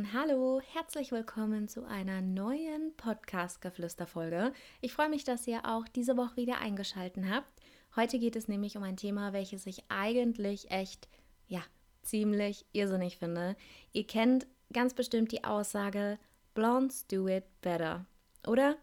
und 0.00 0.14
hallo, 0.14 0.62
herzlich 0.72 1.12
willkommen 1.12 1.68
zu 1.68 1.84
einer 1.84 2.22
neuen 2.22 2.96
Podcast-Geflüster-Folge. 2.96 4.54
Ich 4.80 4.94
freue 4.94 5.10
mich, 5.10 5.24
dass 5.24 5.46
ihr 5.46 5.66
auch 5.66 5.86
diese 5.88 6.16
Woche 6.16 6.36
wieder 6.36 6.58
eingeschaltet 6.58 7.24
habt. 7.30 7.52
Heute 7.94 8.18
geht 8.18 8.34
es 8.34 8.48
nämlich 8.48 8.78
um 8.78 8.82
ein 8.82 8.96
Thema, 8.96 9.34
welches 9.34 9.66
ich 9.66 9.84
eigentlich 9.90 10.70
echt, 10.70 11.06
ja, 11.48 11.60
ziemlich 12.00 12.64
irrsinnig 12.72 13.18
finde. 13.18 13.56
Ihr 13.92 14.06
kennt 14.06 14.46
ganz 14.72 14.94
bestimmt 14.94 15.32
die 15.32 15.44
Aussage, 15.44 16.18
Blondes 16.54 17.06
do 17.06 17.28
it 17.28 17.44
better, 17.60 18.06
oder? 18.46 18.78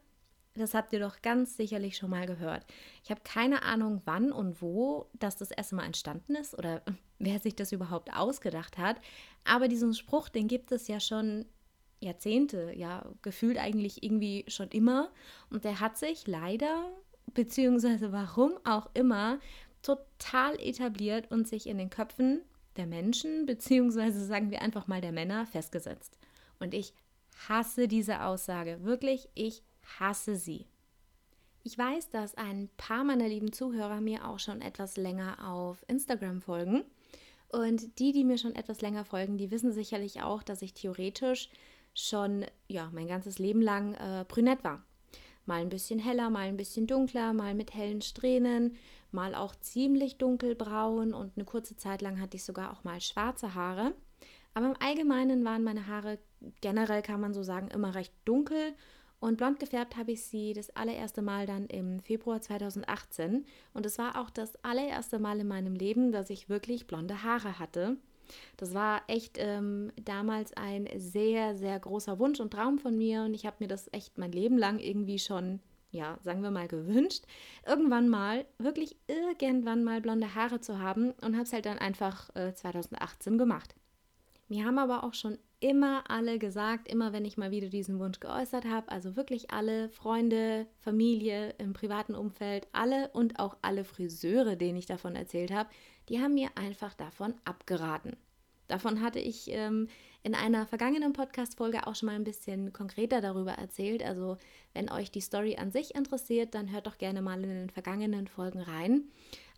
Das 0.58 0.74
habt 0.74 0.92
ihr 0.94 1.00
doch 1.00 1.22
ganz 1.22 1.56
sicherlich 1.56 1.98
schon 1.98 2.10
mal 2.10 2.26
gehört. 2.26 2.66
Ich 3.04 3.12
habe 3.12 3.22
keine 3.24 3.64
Ahnung, 3.64 4.02
wann 4.06 4.32
und 4.32 4.62
wo 4.62 5.08
das 5.14 5.38
das 5.38 5.52
erste 5.52 5.76
Mal 5.76 5.86
entstanden 5.86 6.36
ist 6.36 6.58
oder 6.58 6.82
wer 7.20 7.40
sich 7.40 7.56
das 7.56 7.72
überhaupt 7.72 8.14
ausgedacht 8.16 8.78
hat. 8.78 9.00
Aber 9.44 9.68
diesen 9.68 9.94
Spruch, 9.94 10.30
den 10.30 10.48
gibt 10.48 10.72
es 10.72 10.88
ja 10.88 11.00
schon 11.00 11.46
Jahrzehnte, 12.00 12.74
ja, 12.76 13.06
gefühlt 13.22 13.58
eigentlich 13.58 14.04
irgendwie 14.04 14.46
schon 14.48 14.70
immer. 14.70 15.10
Und 15.50 15.64
der 15.66 15.80
hat 15.80 15.98
sich 15.98 16.28
leider, 16.28 16.92
beziehungsweise 17.34 18.12
warum 18.12 18.54
auch 18.66 18.90
immer, 18.94 19.40
total 19.82 20.60
etabliert 20.60 21.32
und 21.32 21.48
sich 21.48 21.68
in 21.68 21.78
den 21.78 21.90
Köpfen 21.90 22.42
der 22.76 22.88
Menschen, 22.88 23.46
beziehungsweise 23.46 24.24
sagen 24.26 24.52
wir 24.52 24.62
einfach 24.62 24.88
mal 24.88 25.02
der 25.02 25.12
Männer, 25.12 25.46
festgesetzt. 25.46 26.20
Und 26.60 26.74
ich 26.74 26.94
hasse 27.48 27.88
diese 27.88 28.24
Aussage. 28.24 28.84
Wirklich, 28.84 29.30
ich 29.34 29.64
hasse 30.00 30.36
sie. 30.36 30.66
Ich 31.64 31.78
weiß, 31.78 32.10
dass 32.10 32.36
ein 32.36 32.70
paar 32.78 33.04
meiner 33.04 33.28
lieben 33.28 33.52
Zuhörer 33.52 34.00
mir 34.00 34.28
auch 34.28 34.40
schon 34.40 34.62
etwas 34.62 34.96
länger 34.96 35.38
auf 35.46 35.84
Instagram 35.88 36.42
folgen. 36.42 36.84
Und 37.50 38.00
die, 38.00 38.12
die 38.12 38.24
mir 38.24 38.38
schon 38.38 38.56
etwas 38.56 38.82
länger 38.82 39.06
folgen, 39.06 39.38
die 39.38 39.52
wissen 39.52 39.72
sicherlich 39.72 40.22
auch, 40.22 40.44
dass 40.44 40.62
ich 40.62 40.74
theoretisch 40.74 41.50
schon 41.94 42.46
ja, 42.68 42.90
mein 42.94 43.08
ganzes 43.08 43.40
Leben 43.40 43.62
lang 43.62 43.96
äh, 43.96 44.26
brünett 44.28 44.64
war. 44.64 44.84
Mal 45.46 45.62
ein 45.62 45.70
bisschen 45.70 46.00
heller, 46.00 46.30
mal 46.30 46.48
ein 46.48 46.58
bisschen 46.58 46.88
dunkler, 46.88 47.34
mal 47.34 47.56
mit 47.56 47.74
hellen 47.74 48.02
Strähnen, 48.02 48.76
mal 49.12 49.34
auch 49.34 49.56
ziemlich 49.56 50.18
dunkelbraun 50.18 51.14
und 51.14 51.34
eine 51.36 51.46
kurze 51.46 51.78
Zeit 51.78 52.02
lang 52.02 52.20
hatte 52.20 52.36
ich 52.36 52.44
sogar 52.44 52.72
auch 52.72 52.84
mal 52.84 53.00
schwarze 53.00 53.56
Haare. 53.56 53.94
Aber 54.54 54.68
im 54.68 54.76
Allgemeinen 54.82 55.46
waren 55.46 55.64
meine 55.64 55.88
Haare 55.88 56.20
generell, 56.62 57.02
kann 57.02 57.22
man 57.22 57.34
so 57.34 57.44
sagen, 57.44 57.70
immer 57.70 57.96
recht 57.96 58.14
dunkel 58.26 58.74
und 59.20 59.38
blond 59.38 59.60
gefärbt 59.60 59.98
habe 59.98 60.12
ich 60.12 60.24
sie 60.24 60.54
das 60.54 60.70
allererste 60.76 61.22
Mal 61.22 61.48
dann 61.48 61.66
im 61.68 62.00
Februar 62.00 62.40
2018. 62.40 63.46
Und 63.74 63.86
es 63.86 63.98
war 63.98 64.22
auch 64.22 64.30
das 64.30 64.64
allererste 64.64 65.18
Mal 65.18 65.40
in 65.40 65.48
meinem 65.48 65.76
Leben, 65.76 66.12
dass 66.12 66.30
ich 66.30 66.50
wirklich 66.50 66.86
blonde 66.86 67.24
Haare 67.24 67.58
hatte. 67.58 67.98
Das 68.58 68.74
war 68.74 69.02
echt 69.08 69.38
ähm, 69.40 69.92
damals 70.04 70.54
ein 70.54 70.88
sehr, 70.98 71.56
sehr 71.56 71.80
großer 71.80 72.20
Wunsch 72.20 72.40
und 72.40 72.52
Traum 72.52 72.78
von 72.78 72.96
mir. 72.96 73.24
Und 73.24 73.34
ich 73.34 73.46
habe 73.48 73.58
mir 73.60 73.68
das 73.68 73.92
echt 73.92 74.20
mein 74.20 74.32
Leben 74.32 74.58
lang 74.58 74.78
irgendwie 74.78 75.18
schon, 75.18 75.62
ja, 75.90 76.20
sagen 76.22 76.44
wir 76.44 76.52
mal, 76.52 76.68
gewünscht. 76.68 77.24
Irgendwann 77.66 78.10
mal, 78.10 78.46
wirklich 78.60 78.98
irgendwann 79.08 79.84
mal 79.84 80.00
blonde 80.00 80.36
Haare 80.36 80.62
zu 80.62 80.80
haben. 80.80 81.12
Und 81.22 81.34
habe 81.34 81.44
es 81.44 81.54
halt 81.54 81.66
dann 81.66 81.80
einfach 81.80 82.30
äh, 82.36 82.54
2018 82.54 83.40
gemacht. 83.40 83.74
Mir 84.48 84.64
haben 84.66 84.78
aber 84.78 85.04
auch 85.04 85.16
schon 85.16 85.40
immer 85.60 86.04
alle 86.10 86.38
gesagt, 86.40 86.88
immer 86.88 87.14
wenn 87.14 87.26
ich 87.26 87.38
mal 87.38 87.52
wieder 87.52 87.70
diesen 87.70 88.00
Wunsch 88.00 88.20
geäußert 88.20 88.66
habe, 88.66 88.92
also 88.92 89.16
wirklich 89.16 89.52
alle 89.52 89.90
Freunde, 89.90 90.68
Familie 90.80 91.56
im 91.58 91.74
privaten 91.74 92.16
Umfeld, 92.16 92.68
alle 92.74 93.10
und 93.10 93.40
auch 93.40 93.58
alle 93.62 93.84
Friseure, 93.84 94.56
denen 94.56 94.78
ich 94.78 94.86
davon 94.86 95.16
erzählt 95.16 95.52
habe, 95.52 95.70
die 96.10 96.20
haben 96.20 96.36
mir 96.36 96.50
einfach 96.56 96.94
davon 96.94 97.34
abgeraten. 97.44 98.18
Davon 98.68 99.02
hatte 99.02 99.20
ich 99.20 99.50
ähm, 99.52 99.88
in 100.24 100.36
einer 100.36 100.68
vergangenen 100.68 101.14
Podcast-Folge 101.14 101.88
auch 101.88 101.96
schon 101.96 102.08
mal 102.08 102.16
ein 102.16 102.24
bisschen 102.24 102.74
konkreter 102.74 103.22
darüber 103.22 103.54
erzählt. 103.54 104.04
Also, 104.04 104.38
wenn 104.74 104.92
euch 104.92 105.10
die 105.10 105.22
Story 105.22 105.56
an 105.56 105.72
sich 105.72 105.96
interessiert, 105.96 106.54
dann 106.54 106.72
hört 106.72 106.88
doch 106.88 106.98
gerne 106.98 107.22
mal 107.22 107.42
in 107.42 107.50
den 107.50 107.70
vergangenen 107.70 108.28
Folgen 108.28 108.60
rein. 108.60 109.04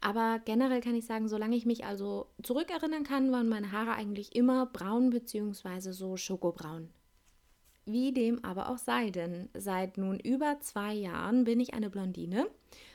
Aber 0.01 0.39
generell 0.45 0.81
kann 0.81 0.95
ich 0.95 1.05
sagen, 1.05 1.27
solange 1.27 1.55
ich 1.55 1.65
mich 1.65 1.85
also 1.85 2.27
zurückerinnern 2.43 3.03
kann, 3.03 3.31
waren 3.31 3.49
meine 3.49 3.71
Haare 3.71 3.93
eigentlich 3.93 4.35
immer 4.35 4.65
braun 4.67 5.09
bzw. 5.09 5.91
so 5.91 6.15
schokobraun. 6.15 6.89
Wie 7.85 8.13
dem 8.13 8.43
aber 8.45 8.69
auch 8.69 8.77
sei, 8.77 9.09
denn 9.09 9.49
seit 9.55 9.97
nun 9.97 10.19
über 10.19 10.59
zwei 10.61 10.93
Jahren 10.93 11.43
bin 11.43 11.59
ich 11.59 11.73
eine 11.73 11.89
Blondine 11.89 12.47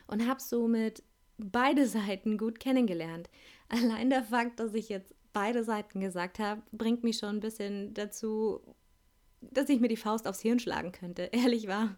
und 0.07 0.29
habe 0.29 0.41
somit 0.41 1.03
beide 1.37 1.87
Seiten 1.89 2.39
gut 2.39 2.61
kennengelernt. 2.61 3.29
Allein 3.69 4.11
der 4.11 4.23
Fakt, 4.23 4.61
dass 4.61 4.75
ich 4.75 4.89
jetzt 4.89 5.13
beide 5.35 5.65
Seiten 5.65 6.01
gesagt 6.01 6.39
habe, 6.39 6.63
bringt 6.73 7.05
mich 7.05 7.19
schon 7.19 7.37
ein 7.37 7.41
bisschen 7.41 7.93
dazu, 7.93 8.61
dass 9.43 9.69
ich 9.69 9.81
mir 9.81 9.89
die 9.89 9.99
Faust 9.99 10.27
aufs 10.27 10.41
Hirn 10.41 10.59
schlagen 10.59 10.93
könnte. 10.93 11.25
Ehrlich 11.33 11.69
wahr. 11.69 11.97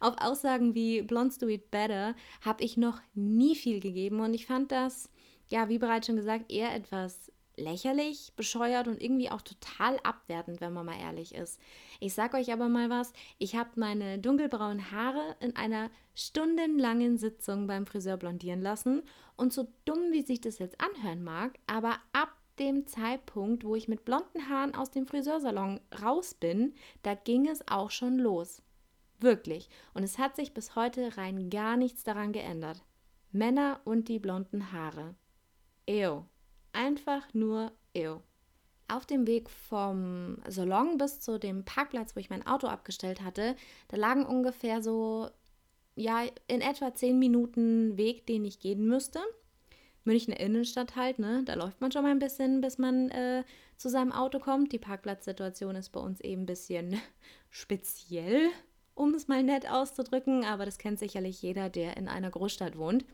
Auf 0.00 0.16
Aussagen 0.18 0.74
wie 0.74 1.02
Blondes 1.02 1.38
do 1.38 1.46
it 1.46 1.70
better 1.70 2.16
habe 2.40 2.64
ich 2.64 2.76
noch 2.76 3.00
nie 3.14 3.54
viel 3.54 3.78
gegeben 3.78 4.18
und 4.18 4.34
ich 4.34 4.46
fand 4.46 4.72
das, 4.72 5.08
ja, 5.48 5.68
wie 5.68 5.78
bereits 5.78 6.08
schon 6.08 6.16
gesagt, 6.16 6.50
eher 6.50 6.74
etwas 6.74 7.30
lächerlich, 7.62 8.32
bescheuert 8.36 8.88
und 8.88 9.00
irgendwie 9.00 9.30
auch 9.30 9.42
total 9.42 9.98
abwertend, 10.02 10.60
wenn 10.60 10.72
man 10.72 10.86
mal 10.86 11.00
ehrlich 11.00 11.34
ist. 11.34 11.60
Ich 12.00 12.14
sag 12.14 12.34
euch 12.34 12.52
aber 12.52 12.68
mal 12.68 12.90
was, 12.90 13.12
ich 13.38 13.56
habe 13.56 13.70
meine 13.76 14.18
dunkelbraunen 14.18 14.90
Haare 14.90 15.36
in 15.40 15.56
einer 15.56 15.90
stundenlangen 16.14 17.16
Sitzung 17.16 17.66
beim 17.66 17.86
Friseur 17.86 18.16
blondieren 18.16 18.60
lassen 18.60 19.02
und 19.36 19.52
so 19.52 19.68
dumm 19.84 20.12
wie 20.12 20.22
sich 20.22 20.40
das 20.40 20.58
jetzt 20.58 20.80
anhören 20.80 21.22
mag, 21.22 21.58
aber 21.66 21.96
ab 22.12 22.36
dem 22.58 22.86
Zeitpunkt, 22.86 23.64
wo 23.64 23.74
ich 23.74 23.88
mit 23.88 24.04
blonden 24.04 24.48
Haaren 24.48 24.74
aus 24.74 24.90
dem 24.90 25.06
Friseursalon 25.06 25.80
raus 26.02 26.34
bin, 26.34 26.74
da 27.02 27.14
ging 27.14 27.48
es 27.48 27.66
auch 27.68 27.90
schon 27.90 28.18
los. 28.18 28.62
Wirklich. 29.20 29.70
Und 29.94 30.02
es 30.02 30.18
hat 30.18 30.36
sich 30.36 30.52
bis 30.52 30.74
heute 30.74 31.16
rein 31.16 31.48
gar 31.48 31.76
nichts 31.76 32.02
daran 32.02 32.32
geändert. 32.32 32.82
Männer 33.30 33.80
und 33.84 34.08
die 34.08 34.18
blonden 34.18 34.72
Haare. 34.72 35.14
Ew. 35.88 36.24
Einfach 36.72 37.32
nur 37.34 37.72
ew. 37.94 38.20
Auf 38.88 39.06
dem 39.06 39.26
Weg 39.26 39.48
vom 39.48 40.38
Salon 40.46 40.98
bis 40.98 41.20
zu 41.20 41.38
dem 41.38 41.64
Parkplatz, 41.64 42.14
wo 42.14 42.20
ich 42.20 42.30
mein 42.30 42.46
Auto 42.46 42.66
abgestellt 42.66 43.22
hatte, 43.22 43.56
da 43.88 43.96
lagen 43.96 44.26
ungefähr 44.26 44.82
so, 44.82 45.30
ja, 45.94 46.22
in 46.46 46.60
etwa 46.60 46.94
zehn 46.94 47.18
Minuten 47.18 47.96
Weg, 47.96 48.26
den 48.26 48.44
ich 48.44 48.58
gehen 48.58 48.86
müsste. 48.86 49.20
Münchner 50.04 50.40
Innenstadt 50.40 50.96
halt, 50.96 51.18
ne? 51.18 51.42
Da 51.44 51.54
läuft 51.54 51.80
man 51.80 51.92
schon 51.92 52.02
mal 52.02 52.10
ein 52.10 52.18
bisschen, 52.18 52.60
bis 52.60 52.76
man 52.76 53.08
äh, 53.10 53.44
zu 53.76 53.88
seinem 53.88 54.12
Auto 54.12 54.40
kommt. 54.40 54.72
Die 54.72 54.78
Parkplatzsituation 54.78 55.76
ist 55.76 55.90
bei 55.90 56.00
uns 56.00 56.20
eben 56.20 56.42
ein 56.42 56.46
bisschen 56.46 57.00
speziell 57.50 58.50
um 58.94 59.14
es 59.14 59.28
mal 59.28 59.42
nett 59.42 59.70
auszudrücken, 59.70 60.44
aber 60.44 60.64
das 60.64 60.78
kennt 60.78 60.98
sicherlich 60.98 61.40
jeder, 61.42 61.70
der 61.70 61.96
in 61.96 62.08
einer 62.08 62.30
Großstadt 62.30 62.76
wohnt. 62.76 63.04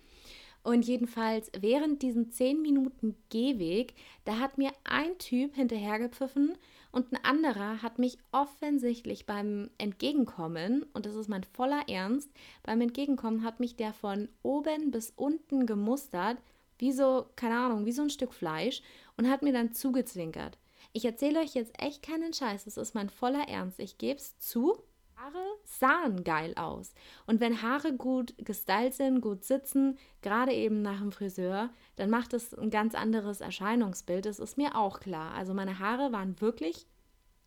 Und 0.63 0.87
jedenfalls 0.87 1.51
während 1.59 2.03
diesen 2.03 2.31
10 2.31 2.61
Minuten 2.61 3.17
Gehweg, 3.31 3.95
da 4.25 4.39
hat 4.39 4.59
mir 4.59 4.73
ein 4.85 5.17
Typ 5.19 5.55
hinterhergepfiffen 5.55 6.59
und 6.91 7.13
ein 7.13 7.25
anderer 7.25 7.83
hat 7.83 7.99
mich 7.99 8.19
offensichtlich 8.33 9.27
beim 9.27 9.71
Entgegenkommen, 9.79 10.85
und 10.93 11.07
das 11.07 11.15
ist 11.15 11.29
mein 11.29 11.45
voller 11.45 11.89
Ernst, 11.89 12.31
beim 12.63 12.81
Entgegenkommen 12.81 13.45
hat 13.45 13.61
mich 13.61 13.77
der 13.77 13.93
von 13.93 14.29
oben 14.43 14.91
bis 14.91 15.13
unten 15.17 15.67
gemustert, 15.67 16.39
wie 16.79 16.93
so, 16.93 17.27
keine 17.37 17.59
Ahnung, 17.59 17.87
wie 17.87 17.93
so 17.93 18.03
ein 18.03 18.11
Stück 18.11 18.33
Fleisch 18.33 18.83
und 19.17 19.29
hat 19.29 19.43
mir 19.43 19.53
dann 19.53 19.73
zugezwinkert. 19.73 20.59
Ich 20.93 21.05
erzähle 21.05 21.41
euch 21.41 21.55
jetzt 21.55 21.81
echt 21.81 22.03
keinen 22.03 22.33
Scheiß, 22.33 22.65
das 22.65 22.77
ist 22.77 22.95
mein 22.95 23.11
voller 23.11 23.49
Ernst. 23.49 23.79
Ich 23.81 23.99
gebe 23.99 24.19
es 24.19 24.39
zu, 24.39 24.83
Haare 25.19 25.45
sahen 25.65 26.23
geil 26.23 26.55
aus. 26.57 26.95
Und 27.27 27.41
wenn 27.41 27.63
Haare 27.63 27.93
gut 27.93 28.35
gestylt 28.39 28.95
sind, 28.95 29.21
gut 29.21 29.45
sitzen, 29.45 29.99
gerade 30.23 30.53
eben 30.53 30.81
nach 30.83 31.01
dem 31.01 31.13
Friseur, 31.13 31.71
dann 31.97 32.09
macht 32.09 32.33
es 32.35 32.55
ein 32.55 32.71
ganz 32.71 32.95
anderes 32.95 33.41
Erscheinungsbild. 33.41 34.27
Das 34.27 34.39
ist 34.39 34.57
mir 34.57 34.77
auch 34.77 35.01
klar. 35.01 35.35
Also 35.35 35.55
meine 35.55 35.79
Haare 35.81 36.13
waren 36.13 36.41
wirklich 36.41 36.87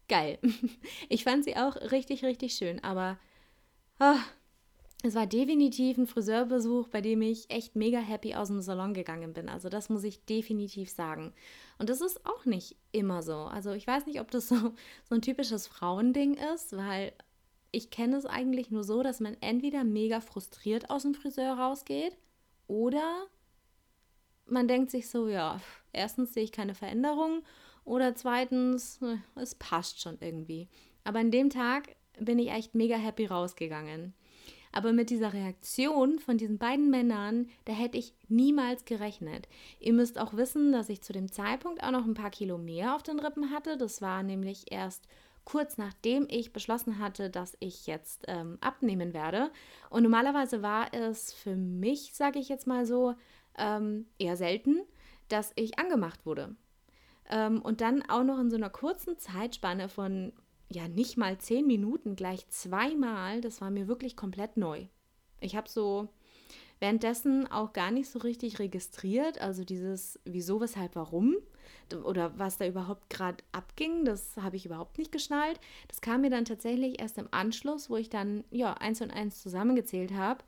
geil. 0.07 0.37
Ich 1.09 1.23
fand 1.23 1.43
sie 1.43 1.55
auch 1.55 1.75
richtig, 1.91 2.23
richtig 2.23 2.53
schön. 2.53 2.83
Aber 2.83 3.17
oh, 3.99 4.19
es 5.03 5.15
war 5.15 5.25
definitiv 5.25 5.97
ein 5.97 6.07
Friseurbesuch, 6.07 6.89
bei 6.89 7.01
dem 7.01 7.21
ich 7.21 7.49
echt 7.49 7.75
mega 7.75 7.99
happy 7.99 8.35
aus 8.35 8.49
dem 8.49 8.61
Salon 8.61 8.93
gegangen 8.93 9.33
bin. 9.33 9.49
Also 9.49 9.69
das 9.69 9.89
muss 9.89 10.03
ich 10.03 10.25
definitiv 10.25 10.89
sagen. 10.89 11.33
Und 11.79 11.89
das 11.89 12.01
ist 12.01 12.25
auch 12.25 12.45
nicht 12.45 12.75
immer 12.91 13.23
so. 13.23 13.35
Also 13.35 13.71
ich 13.71 13.87
weiß 13.87 14.05
nicht, 14.05 14.19
ob 14.19 14.29
das 14.29 14.47
so, 14.49 14.55
so 14.55 15.15
ein 15.15 15.21
typisches 15.21 15.67
Frauending 15.67 16.35
ist, 16.53 16.75
weil 16.75 17.13
ich 17.71 17.89
kenne 17.89 18.17
es 18.17 18.25
eigentlich 18.25 18.69
nur 18.69 18.83
so, 18.83 19.03
dass 19.03 19.19
man 19.19 19.37
entweder 19.41 19.83
mega 19.83 20.19
frustriert 20.19 20.89
aus 20.89 21.03
dem 21.03 21.13
Friseur 21.13 21.53
rausgeht 21.53 22.17
oder 22.67 23.27
man 24.45 24.67
denkt 24.67 24.91
sich 24.91 25.09
so, 25.09 25.27
ja, 25.27 25.61
erstens 25.93 26.33
sehe 26.33 26.43
ich 26.43 26.51
keine 26.51 26.75
Veränderung 26.75 27.43
oder 27.85 28.15
zweitens, 28.15 29.01
äh, 29.01 29.17
es 29.35 29.55
passt 29.55 30.01
schon 30.01 30.17
irgendwie. 30.19 30.67
Aber 31.03 31.19
an 31.19 31.31
dem 31.31 31.49
Tag 31.49 31.95
bin 32.19 32.39
ich 32.39 32.51
echt 32.51 32.75
mega 32.75 32.95
happy 32.95 33.25
rausgegangen. 33.25 34.13
Aber 34.73 34.93
mit 34.93 35.09
dieser 35.09 35.33
Reaktion 35.33 36.19
von 36.19 36.37
diesen 36.37 36.57
beiden 36.57 36.89
Männern, 36.89 37.49
da 37.65 37.73
hätte 37.73 37.97
ich 37.97 38.13
niemals 38.29 38.85
gerechnet. 38.85 39.49
Ihr 39.79 39.93
müsst 39.93 40.17
auch 40.17 40.33
wissen, 40.33 40.71
dass 40.71 40.87
ich 40.87 41.01
zu 41.01 41.11
dem 41.11 41.29
Zeitpunkt 41.29 41.83
auch 41.83 41.91
noch 41.91 42.05
ein 42.05 42.13
paar 42.13 42.29
Kilo 42.29 42.57
mehr 42.57 42.95
auf 42.95 43.03
den 43.03 43.19
Rippen 43.19 43.51
hatte. 43.51 43.77
Das 43.77 44.01
war 44.01 44.23
nämlich 44.23 44.71
erst 44.71 45.07
kurz 45.51 45.77
nachdem 45.77 46.27
ich 46.29 46.53
beschlossen 46.53 46.97
hatte, 46.97 47.29
dass 47.29 47.57
ich 47.59 47.85
jetzt 47.85 48.23
ähm, 48.29 48.57
abnehmen 48.61 49.13
werde. 49.13 49.51
Und 49.89 50.03
normalerweise 50.03 50.61
war 50.61 50.93
es 50.93 51.33
für 51.33 51.57
mich, 51.57 52.13
sage 52.13 52.39
ich 52.39 52.47
jetzt 52.47 52.67
mal 52.67 52.85
so, 52.85 53.15
ähm, 53.57 54.05
eher 54.17 54.37
selten, 54.37 54.79
dass 55.27 55.51
ich 55.57 55.77
angemacht 55.77 56.25
wurde. 56.25 56.55
Ähm, 57.29 57.61
und 57.61 57.81
dann 57.81 58.01
auch 58.09 58.23
noch 58.23 58.39
in 58.39 58.49
so 58.49 58.55
einer 58.55 58.69
kurzen 58.69 59.17
Zeitspanne 59.17 59.89
von 59.89 60.31
ja 60.69 60.87
nicht 60.87 61.17
mal 61.17 61.37
zehn 61.37 61.67
Minuten 61.67 62.15
gleich 62.15 62.47
zweimal, 62.47 63.41
das 63.41 63.59
war 63.59 63.71
mir 63.71 63.89
wirklich 63.89 64.15
komplett 64.15 64.55
neu. 64.55 64.85
Ich 65.41 65.57
habe 65.57 65.67
so 65.67 66.07
währenddessen 66.81 67.49
auch 67.49 67.73
gar 67.73 67.91
nicht 67.91 68.09
so 68.09 68.19
richtig 68.19 68.59
registriert, 68.59 69.39
also 69.39 69.63
dieses 69.63 70.19
wieso, 70.25 70.59
weshalb, 70.59 70.95
warum 70.95 71.37
oder 72.03 72.37
was 72.39 72.57
da 72.57 72.65
überhaupt 72.65 73.09
gerade 73.09 73.43
abging, 73.51 74.05
das 74.05 74.35
habe 74.37 74.55
ich 74.55 74.65
überhaupt 74.65 74.97
nicht 74.97 75.11
geschnallt. 75.11 75.59
Das 75.87 76.01
kam 76.01 76.21
mir 76.21 76.29
dann 76.29 76.45
tatsächlich 76.45 76.99
erst 77.01 77.17
im 77.17 77.27
Anschluss, 77.31 77.89
wo 77.89 77.97
ich 77.97 78.09
dann 78.09 78.43
ja 78.49 78.73
eins 78.73 79.01
und 79.01 79.11
eins 79.11 79.41
zusammengezählt 79.41 80.13
habe. 80.13 80.43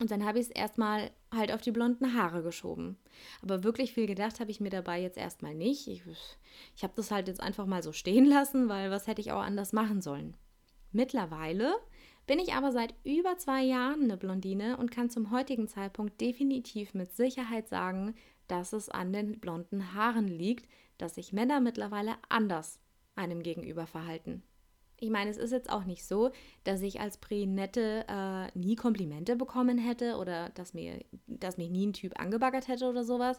Und 0.00 0.10
dann 0.10 0.24
habe 0.24 0.38
ich 0.38 0.46
es 0.46 0.50
erstmal 0.50 1.10
halt 1.32 1.52
auf 1.52 1.60
die 1.60 1.70
blonden 1.70 2.14
Haare 2.14 2.42
geschoben. 2.42 2.96
Aber 3.42 3.62
wirklich 3.62 3.92
viel 3.92 4.06
gedacht 4.06 4.40
habe 4.40 4.50
ich 4.50 4.60
mir 4.60 4.70
dabei 4.70 5.00
jetzt 5.00 5.18
erstmal 5.18 5.54
nicht. 5.54 5.86
Ich, 5.86 6.02
ich 6.76 6.82
habe 6.82 6.94
das 6.96 7.10
halt 7.10 7.28
jetzt 7.28 7.40
einfach 7.40 7.66
mal 7.66 7.82
so 7.82 7.92
stehen 7.92 8.24
lassen, 8.24 8.68
weil 8.68 8.90
was 8.90 9.06
hätte 9.06 9.20
ich 9.20 9.32
auch 9.32 9.42
anders 9.42 9.72
machen 9.72 10.02
sollen. 10.02 10.36
Mittlerweile 10.90 11.74
bin 12.26 12.38
ich 12.38 12.54
aber 12.54 12.72
seit 12.72 12.94
über 13.04 13.36
zwei 13.36 13.62
Jahren 13.62 14.04
eine 14.04 14.16
Blondine 14.16 14.76
und 14.76 14.90
kann 14.90 15.10
zum 15.10 15.30
heutigen 15.30 15.68
Zeitpunkt 15.68 16.20
definitiv 16.20 16.94
mit 16.94 17.12
Sicherheit 17.12 17.68
sagen, 17.68 18.14
dass 18.48 18.72
es 18.72 18.88
an 18.88 19.12
den 19.12 19.40
blonden 19.40 19.94
Haaren 19.94 20.28
liegt, 20.28 20.68
dass 20.98 21.16
sich 21.16 21.32
Männer 21.32 21.60
mittlerweile 21.60 22.14
anders 22.28 22.78
einem 23.14 23.42
gegenüber 23.42 23.86
verhalten. 23.86 24.42
Ich 25.04 25.10
meine, 25.10 25.30
es 25.30 25.36
ist 25.36 25.50
jetzt 25.50 25.70
auch 25.70 25.84
nicht 25.84 26.02
so, 26.06 26.30
dass 26.64 26.80
ich 26.80 26.98
als 26.98 27.18
Brünette 27.18 28.06
äh, 28.08 28.58
nie 28.58 28.74
Komplimente 28.74 29.36
bekommen 29.36 29.76
hätte 29.76 30.16
oder 30.16 30.48
dass, 30.50 30.72
mir, 30.72 30.98
dass 31.26 31.58
mich 31.58 31.68
nie 31.68 31.86
ein 31.86 31.92
Typ 31.92 32.18
angebaggert 32.18 32.68
hätte 32.68 32.88
oder 32.88 33.04
sowas. 33.04 33.38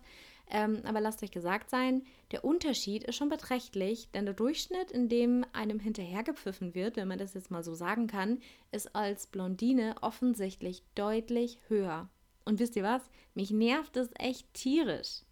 Ähm, 0.52 0.82
aber 0.84 1.02
lasst 1.02 1.24
euch 1.24 1.32
gesagt 1.32 1.72
sein, 1.72 2.04
der 2.32 2.46
Unterschied 2.46 3.04
ist 3.04 3.16
schon 3.16 3.30
beträchtlich, 3.30 4.12
denn 4.12 4.26
der 4.26 4.36
Durchschnitt, 4.36 4.92
in 4.92 5.10
dem 5.10 5.44
einem 5.54 5.80
hinterhergepfiffen 5.80 6.76
wird, 6.76 6.98
wenn 6.98 7.08
man 7.08 7.18
das 7.18 7.34
jetzt 7.34 7.50
mal 7.50 7.64
so 7.64 7.74
sagen 7.74 8.06
kann, 8.06 8.38
ist 8.72 8.96
als 8.96 9.26
Blondine 9.26 9.96
offensichtlich 10.02 10.84
deutlich 10.94 11.58
höher. 11.68 12.10
Und 12.44 12.60
wisst 12.60 12.76
ihr 12.76 12.84
was? 12.84 13.02
Mich 13.34 13.50
nervt 13.50 13.98
es 13.98 14.12
echt 14.20 14.54
tierisch. 14.54 15.25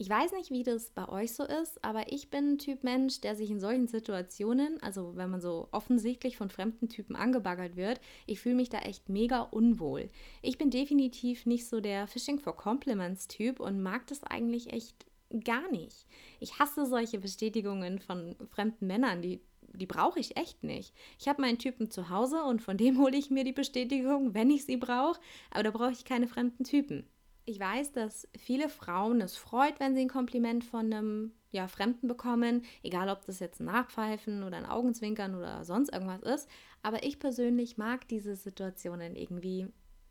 Ich 0.00 0.08
weiß 0.08 0.32
nicht, 0.32 0.50
wie 0.50 0.62
das 0.62 0.92
bei 0.92 1.06
euch 1.10 1.34
so 1.34 1.44
ist, 1.44 1.84
aber 1.84 2.10
ich 2.10 2.30
bin 2.30 2.52
ein 2.52 2.58
Typ 2.58 2.84
Mensch, 2.84 3.20
der 3.20 3.36
sich 3.36 3.50
in 3.50 3.60
solchen 3.60 3.86
Situationen, 3.86 4.82
also 4.82 5.14
wenn 5.14 5.28
man 5.28 5.42
so 5.42 5.68
offensichtlich 5.72 6.38
von 6.38 6.48
fremden 6.48 6.88
Typen 6.88 7.14
angebaggert 7.14 7.76
wird, 7.76 8.00
ich 8.26 8.40
fühle 8.40 8.54
mich 8.54 8.70
da 8.70 8.78
echt 8.78 9.10
mega 9.10 9.42
unwohl. 9.42 10.08
Ich 10.40 10.56
bin 10.56 10.70
definitiv 10.70 11.44
nicht 11.44 11.68
so 11.68 11.82
der 11.82 12.06
Fishing 12.06 12.38
for 12.38 12.56
Compliments 12.56 13.28
Typ 13.28 13.60
und 13.60 13.82
mag 13.82 14.06
das 14.06 14.24
eigentlich 14.24 14.72
echt 14.72 15.04
gar 15.44 15.70
nicht. 15.70 16.06
Ich 16.38 16.58
hasse 16.58 16.86
solche 16.86 17.18
Bestätigungen 17.18 17.98
von 17.98 18.36
fremden 18.48 18.86
Männern, 18.86 19.20
die 19.20 19.42
die 19.74 19.86
brauche 19.86 20.18
ich 20.18 20.38
echt 20.38 20.64
nicht. 20.64 20.94
Ich 21.18 21.28
habe 21.28 21.42
meinen 21.42 21.58
Typen 21.58 21.90
zu 21.90 22.08
Hause 22.08 22.42
und 22.42 22.62
von 22.62 22.78
dem 22.78 22.98
hole 22.98 23.18
ich 23.18 23.30
mir 23.30 23.44
die 23.44 23.52
Bestätigung, 23.52 24.32
wenn 24.32 24.50
ich 24.50 24.64
sie 24.64 24.78
brauche, 24.78 25.20
aber 25.50 25.62
da 25.62 25.70
brauche 25.70 25.92
ich 25.92 26.06
keine 26.06 26.26
fremden 26.26 26.64
Typen. 26.64 27.06
Ich 27.44 27.58
weiß, 27.58 27.92
dass 27.92 28.28
viele 28.36 28.68
Frauen 28.68 29.20
es 29.20 29.36
freut, 29.36 29.80
wenn 29.80 29.94
sie 29.94 30.02
ein 30.02 30.08
Kompliment 30.08 30.64
von 30.64 30.92
einem 30.92 31.32
ja, 31.50 31.66
Fremden 31.66 32.06
bekommen, 32.06 32.62
egal 32.82 33.08
ob 33.08 33.24
das 33.24 33.40
jetzt 33.40 33.60
ein 33.60 33.64
Nachpfeifen 33.64 34.44
oder 34.44 34.56
ein 34.56 34.66
Augenzwinkern 34.66 35.34
oder 35.34 35.64
sonst 35.64 35.92
irgendwas 35.92 36.22
ist. 36.22 36.48
Aber 36.82 37.02
ich 37.02 37.18
persönlich 37.18 37.76
mag 37.76 38.06
diese 38.08 38.36
Situationen 38.36 39.16
irgendwie 39.16 39.66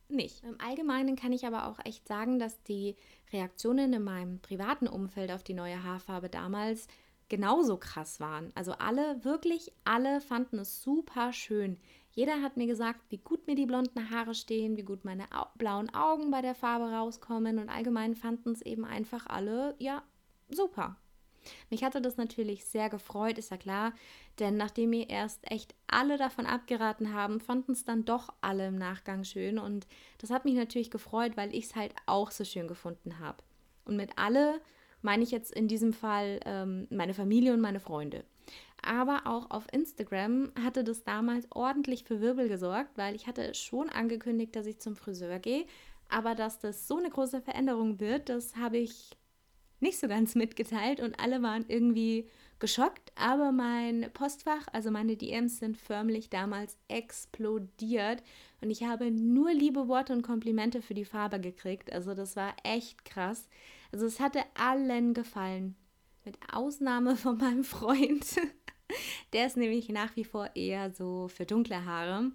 nicht. 0.09 0.43
Im 0.43 0.59
Allgemeinen 0.59 1.15
kann 1.15 1.31
ich 1.31 1.45
aber 1.45 1.67
auch 1.67 1.79
echt 1.85 2.07
sagen, 2.07 2.39
dass 2.39 2.61
die 2.63 2.95
Reaktionen 3.31 3.93
in 3.93 4.03
meinem 4.03 4.39
privaten 4.39 4.87
Umfeld 4.87 5.31
auf 5.31 5.43
die 5.43 5.53
neue 5.53 5.83
Haarfarbe 5.83 6.29
damals 6.29 6.87
genauso 7.29 7.77
krass 7.77 8.19
waren. 8.19 8.51
Also 8.55 8.73
alle, 8.73 9.23
wirklich 9.23 9.71
alle 9.83 10.19
fanden 10.19 10.59
es 10.59 10.81
super 10.81 11.31
schön. 11.31 11.77
Jeder 12.11 12.41
hat 12.41 12.57
mir 12.57 12.67
gesagt, 12.67 12.99
wie 13.09 13.17
gut 13.17 13.47
mir 13.47 13.55
die 13.55 13.65
blonden 13.65 14.09
Haare 14.09 14.33
stehen, 14.33 14.77
wie 14.77 14.83
gut 14.83 15.05
meine 15.05 15.25
blauen 15.55 15.93
Augen 15.93 16.31
bei 16.31 16.41
der 16.41 16.55
Farbe 16.55 16.91
rauskommen 16.91 17.59
und 17.59 17.69
allgemein 17.69 18.15
fanden 18.15 18.51
es 18.51 18.61
eben 18.61 18.85
einfach 18.85 19.27
alle, 19.27 19.75
ja, 19.79 20.03
super. 20.49 20.97
Mich 21.69 21.83
hatte 21.83 22.01
das 22.01 22.17
natürlich 22.17 22.65
sehr 22.65 22.89
gefreut, 22.89 23.37
ist 23.37 23.51
ja 23.51 23.57
klar, 23.57 23.93
denn 24.39 24.57
nachdem 24.57 24.91
mir 24.91 25.09
erst 25.09 25.39
echt 25.49 25.73
alle 25.87 26.17
davon 26.17 26.45
abgeraten 26.45 27.13
haben, 27.13 27.39
fanden 27.39 27.71
es 27.71 27.85
dann 27.85 28.05
doch 28.05 28.33
alle 28.41 28.67
im 28.67 28.77
Nachgang 28.77 29.23
schön 29.23 29.57
und 29.57 29.87
das 30.17 30.29
hat 30.29 30.45
mich 30.45 30.55
natürlich 30.55 30.91
gefreut, 30.91 31.37
weil 31.37 31.53
ich 31.53 31.65
es 31.65 31.75
halt 31.75 31.93
auch 32.05 32.31
so 32.31 32.43
schön 32.43 32.67
gefunden 32.67 33.19
habe. 33.19 33.43
Und 33.85 33.95
mit 33.95 34.11
alle 34.17 34.61
meine 35.01 35.23
ich 35.23 35.31
jetzt 35.31 35.51
in 35.51 35.67
diesem 35.67 35.93
Fall 35.93 36.39
ähm, 36.45 36.87
meine 36.89 37.13
Familie 37.13 37.53
und 37.53 37.61
meine 37.61 37.79
Freunde. 37.79 38.25
Aber 38.81 39.21
auch 39.25 39.51
auf 39.51 39.65
Instagram 39.71 40.51
hatte 40.63 40.83
das 40.83 41.03
damals 41.03 41.47
ordentlich 41.51 42.03
für 42.03 42.21
Wirbel 42.21 42.47
gesorgt, 42.47 42.97
weil 42.97 43.15
ich 43.15 43.27
hatte 43.27 43.53
schon 43.53 43.89
angekündigt, 43.89 44.55
dass 44.55 44.65
ich 44.65 44.79
zum 44.79 44.95
Friseur 44.95 45.39
gehe. 45.39 45.65
Aber 46.07 46.35
dass 46.35 46.59
das 46.59 46.87
so 46.87 46.97
eine 46.97 47.09
große 47.09 47.41
Veränderung 47.41 47.99
wird, 47.99 48.29
das 48.29 48.55
habe 48.55 48.77
ich 48.77 49.11
nicht 49.79 49.99
so 49.99 50.07
ganz 50.07 50.35
mitgeteilt 50.35 50.99
und 50.99 51.19
alle 51.19 51.41
waren 51.41 51.65
irgendwie 51.67 52.27
geschockt. 52.59 53.11
Aber 53.15 53.51
mein 53.51 54.09
Postfach, 54.13 54.67
also 54.71 54.91
meine 54.91 55.17
DMs 55.17 55.59
sind 55.59 55.77
förmlich 55.77 56.29
damals 56.29 56.77
explodiert 56.87 58.23
und 58.61 58.69
ich 58.69 58.83
habe 58.83 59.11
nur 59.11 59.53
liebe 59.53 59.87
Worte 59.87 60.13
und 60.13 60.21
Komplimente 60.21 60.81
für 60.81 60.93
die 60.93 61.05
Farbe 61.05 61.39
gekriegt. 61.39 61.91
Also 61.93 62.13
das 62.13 62.35
war 62.35 62.55
echt 62.63 63.05
krass. 63.05 63.47
Also 63.91 64.05
es 64.05 64.19
hatte 64.19 64.41
allen 64.55 65.13
gefallen. 65.13 65.75
Mit 66.25 66.37
Ausnahme 66.51 67.15
von 67.15 67.37
meinem 67.37 67.63
Freund. 67.63 68.25
Der 69.33 69.47
ist 69.47 69.57
nämlich 69.57 69.89
nach 69.89 70.15
wie 70.15 70.23
vor 70.23 70.49
eher 70.55 70.91
so 70.91 71.27
für 71.27 71.45
dunkle 71.45 71.85
Haare. 71.85 72.31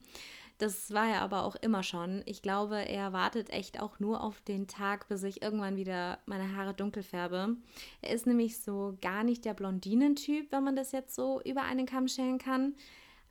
Das 0.58 0.92
war 0.92 1.08
er 1.08 1.22
aber 1.22 1.42
auch 1.44 1.56
immer 1.56 1.82
schon. 1.82 2.22
Ich 2.26 2.40
glaube, 2.40 2.76
er 2.76 3.12
wartet 3.12 3.50
echt 3.50 3.80
auch 3.80 3.98
nur 3.98 4.22
auf 4.22 4.40
den 4.40 4.68
Tag, 4.68 5.08
bis 5.08 5.24
ich 5.24 5.42
irgendwann 5.42 5.76
wieder 5.76 6.20
meine 6.26 6.54
Haare 6.54 6.74
dunkel 6.74 7.02
färbe. 7.02 7.56
Er 8.02 8.14
ist 8.14 8.26
nämlich 8.26 8.58
so 8.60 8.96
gar 9.00 9.24
nicht 9.24 9.44
der 9.44 9.54
Blondinentyp, 9.54 10.52
wenn 10.52 10.62
man 10.62 10.76
das 10.76 10.92
jetzt 10.92 11.14
so 11.14 11.40
über 11.44 11.62
einen 11.62 11.86
Kamm 11.86 12.06
scheren 12.06 12.38
kann. 12.38 12.74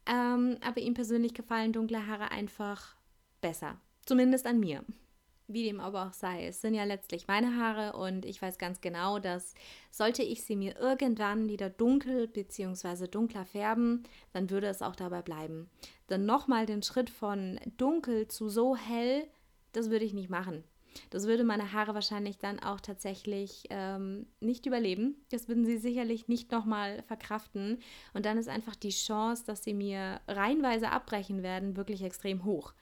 Ähm, 0.06 0.58
aber 0.62 0.82
ihm 0.82 0.96
persönlich 0.96 1.34
gefallen 1.34 1.72
dunkle 1.72 2.08
Haare 2.08 2.30
einfach 2.32 2.98
besser. 3.40 3.80
Zumindest 4.06 4.46
an 4.46 4.60
mir. 4.60 4.84
Wie 5.48 5.64
dem 5.64 5.82
aber 5.82 6.08
auch 6.08 6.14
sei, 6.14 6.48
es 6.48 6.62
sind 6.62 6.74
ja 6.74 6.86
letztlich 6.86 7.28
meine 7.28 7.58
Haare 7.58 7.98
und 7.98 8.26
ich 8.26 8.42
weiß 8.42 8.58
ganz 8.58 8.80
genau, 8.80 9.20
dass 9.20 9.54
sollte 9.92 10.24
ich 10.24 10.44
sie 10.44 10.56
mir 10.56 10.78
irgendwann 10.78 11.50
wieder 11.50 11.70
dunkel 11.70 12.28
bzw. 12.28 13.08
dunkler 13.08 13.46
färben, 13.46 14.04
dann 14.32 14.50
würde 14.50 14.68
es 14.68 14.82
auch 14.82 14.96
dabei 14.96 15.22
bleiben. 15.22 15.70
Dann 16.08 16.26
nochmal 16.26 16.66
den 16.66 16.82
Schritt 16.82 17.10
von 17.10 17.60
dunkel 17.78 18.28
zu 18.30 18.48
so 18.48 18.78
hell, 18.78 19.28
das 19.74 19.90
würde 19.90 20.06
ich 20.06 20.14
nicht 20.14 20.30
machen. 20.30 20.64
Das 21.10 21.26
würde 21.28 21.44
meine 21.44 21.74
Haare 21.74 21.94
wahrscheinlich 21.94 22.38
dann 22.38 22.60
auch 22.60 22.80
tatsächlich 22.80 23.66
ähm, 23.70 24.28
nicht 24.40 24.66
überleben. 24.66 25.16
Das 25.32 25.48
würden 25.48 25.66
sie 25.66 25.78
sicherlich 25.78 26.28
nicht 26.28 26.52
nochmal 26.52 27.04
verkraften. 27.04 27.80
Und 28.14 28.26
dann 28.26 28.38
ist 28.38 28.50
einfach 28.50 28.76
die 28.76 28.90
Chance, 28.90 29.44
dass 29.46 29.64
sie 29.64 29.74
mir 29.74 30.22
reihenweise 30.28 30.92
abbrechen 30.92 31.44
werden, 31.44 31.76
wirklich 31.76 32.04
extrem 32.04 32.44
hoch. 32.44 32.74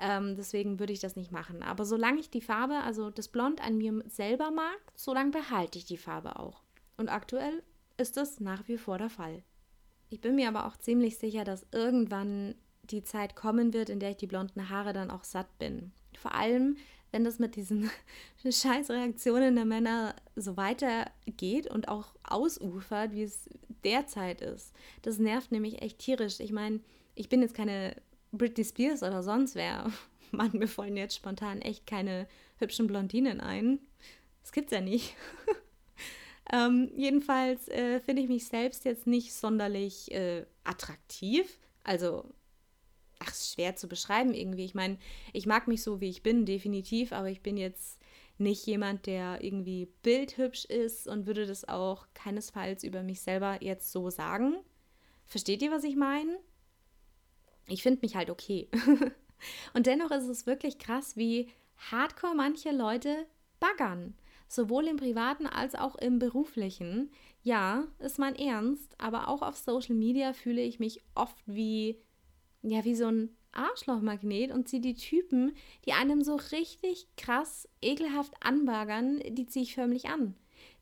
Ähm, 0.00 0.34
deswegen 0.34 0.78
würde 0.78 0.94
ich 0.94 1.00
das 1.00 1.14
nicht 1.14 1.30
machen. 1.30 1.62
Aber 1.62 1.84
solange 1.84 2.20
ich 2.20 2.30
die 2.30 2.40
Farbe, 2.40 2.76
also 2.78 3.10
das 3.10 3.28
Blond 3.28 3.62
an 3.62 3.76
mir 3.76 4.02
selber 4.08 4.50
mag, 4.50 4.78
solange 4.94 5.30
behalte 5.30 5.78
ich 5.78 5.84
die 5.84 5.98
Farbe 5.98 6.38
auch. 6.38 6.62
Und 6.96 7.10
aktuell 7.10 7.62
ist 7.98 8.16
das 8.16 8.40
nach 8.40 8.66
wie 8.66 8.78
vor 8.78 8.96
der 8.96 9.10
Fall. 9.10 9.42
Ich 10.08 10.22
bin 10.22 10.36
mir 10.36 10.48
aber 10.48 10.66
auch 10.66 10.76
ziemlich 10.78 11.18
sicher, 11.18 11.44
dass 11.44 11.66
irgendwann 11.70 12.54
die 12.84 13.04
Zeit 13.04 13.36
kommen 13.36 13.74
wird, 13.74 13.90
in 13.90 14.00
der 14.00 14.10
ich 14.10 14.16
die 14.16 14.26
blonden 14.26 14.70
Haare 14.70 14.94
dann 14.94 15.10
auch 15.10 15.22
satt 15.22 15.58
bin. 15.58 15.92
Vor 16.18 16.34
allem, 16.34 16.78
wenn 17.12 17.22
das 17.22 17.38
mit 17.38 17.54
diesen 17.56 17.90
Scheißreaktionen 18.42 19.54
der 19.54 19.66
Männer 19.66 20.16
so 20.34 20.56
weitergeht 20.56 21.70
und 21.70 21.88
auch 21.88 22.14
ausufert, 22.24 23.12
wie 23.12 23.24
es 23.24 23.50
derzeit 23.84 24.40
ist. 24.40 24.72
Das 25.02 25.18
nervt 25.18 25.52
nämlich 25.52 25.82
echt 25.82 25.98
tierisch. 25.98 26.40
Ich 26.40 26.52
meine, 26.52 26.80
ich 27.14 27.28
bin 27.28 27.42
jetzt 27.42 27.54
keine 27.54 27.94
Britney 28.32 28.64
Spears 28.64 29.02
oder 29.02 29.22
sonst 29.22 29.54
wer. 29.54 29.90
Mann, 30.30 30.50
mir 30.52 30.68
fallen 30.68 30.96
jetzt 30.96 31.16
spontan 31.16 31.60
echt 31.60 31.86
keine 31.86 32.26
hübschen 32.58 32.86
Blondinen 32.86 33.40
ein. 33.40 33.80
Das 34.42 34.52
gibt's 34.52 34.72
ja 34.72 34.80
nicht. 34.80 35.14
ähm, 36.52 36.90
jedenfalls 36.96 37.68
äh, 37.68 38.00
finde 38.00 38.22
ich 38.22 38.28
mich 38.28 38.46
selbst 38.46 38.84
jetzt 38.84 39.06
nicht 39.06 39.34
sonderlich 39.34 40.12
äh, 40.12 40.46
attraktiv. 40.64 41.58
Also 41.82 42.24
ach, 43.18 43.34
schwer 43.34 43.76
zu 43.76 43.88
beschreiben 43.88 44.34
irgendwie. 44.34 44.64
Ich 44.64 44.74
meine, 44.74 44.98
ich 45.32 45.46
mag 45.46 45.68
mich 45.68 45.82
so, 45.82 46.00
wie 46.00 46.08
ich 46.08 46.22
bin, 46.22 46.46
definitiv, 46.46 47.12
aber 47.12 47.28
ich 47.28 47.42
bin 47.42 47.56
jetzt 47.56 48.00
nicht 48.38 48.66
jemand, 48.66 49.06
der 49.06 49.44
irgendwie 49.44 49.86
bildhübsch 50.02 50.64
ist 50.64 51.06
und 51.06 51.26
würde 51.26 51.46
das 51.46 51.68
auch 51.68 52.06
keinesfalls 52.14 52.84
über 52.84 53.02
mich 53.02 53.20
selber 53.20 53.62
jetzt 53.62 53.92
so 53.92 54.08
sagen. 54.08 54.56
Versteht 55.26 55.62
ihr, 55.62 55.70
was 55.70 55.84
ich 55.84 55.94
meine? 55.94 56.38
Ich 57.68 57.82
finde 57.82 58.00
mich 58.02 58.16
halt 58.16 58.30
okay. 58.30 58.68
und 59.74 59.86
dennoch 59.86 60.10
ist 60.10 60.28
es 60.28 60.46
wirklich 60.46 60.78
krass, 60.78 61.16
wie 61.16 61.48
hardcore 61.90 62.34
manche 62.34 62.70
Leute 62.72 63.26
baggern. 63.58 64.14
Sowohl 64.48 64.88
im 64.88 64.96
privaten 64.96 65.46
als 65.46 65.74
auch 65.74 65.94
im 65.96 66.18
beruflichen. 66.18 67.10
Ja, 67.42 67.86
ist 68.00 68.18
mein 68.18 68.34
Ernst, 68.34 68.94
aber 68.98 69.28
auch 69.28 69.42
auf 69.42 69.56
Social 69.56 69.94
Media 69.94 70.32
fühle 70.32 70.60
ich 70.60 70.80
mich 70.80 71.00
oft 71.14 71.36
wie, 71.46 71.96
ja, 72.62 72.84
wie 72.84 72.96
so 72.96 73.06
ein 73.06 73.30
Arschlochmagnet 73.52 74.52
und 74.52 74.68
ziehe 74.68 74.82
die 74.82 74.94
Typen, 74.94 75.54
die 75.86 75.92
einem 75.92 76.22
so 76.22 76.36
richtig 76.36 77.06
krass 77.16 77.68
ekelhaft 77.80 78.34
anbagern, 78.40 79.20
die 79.28 79.46
ziehe 79.46 79.64
ich 79.64 79.74
förmlich 79.74 80.08
an. 80.08 80.34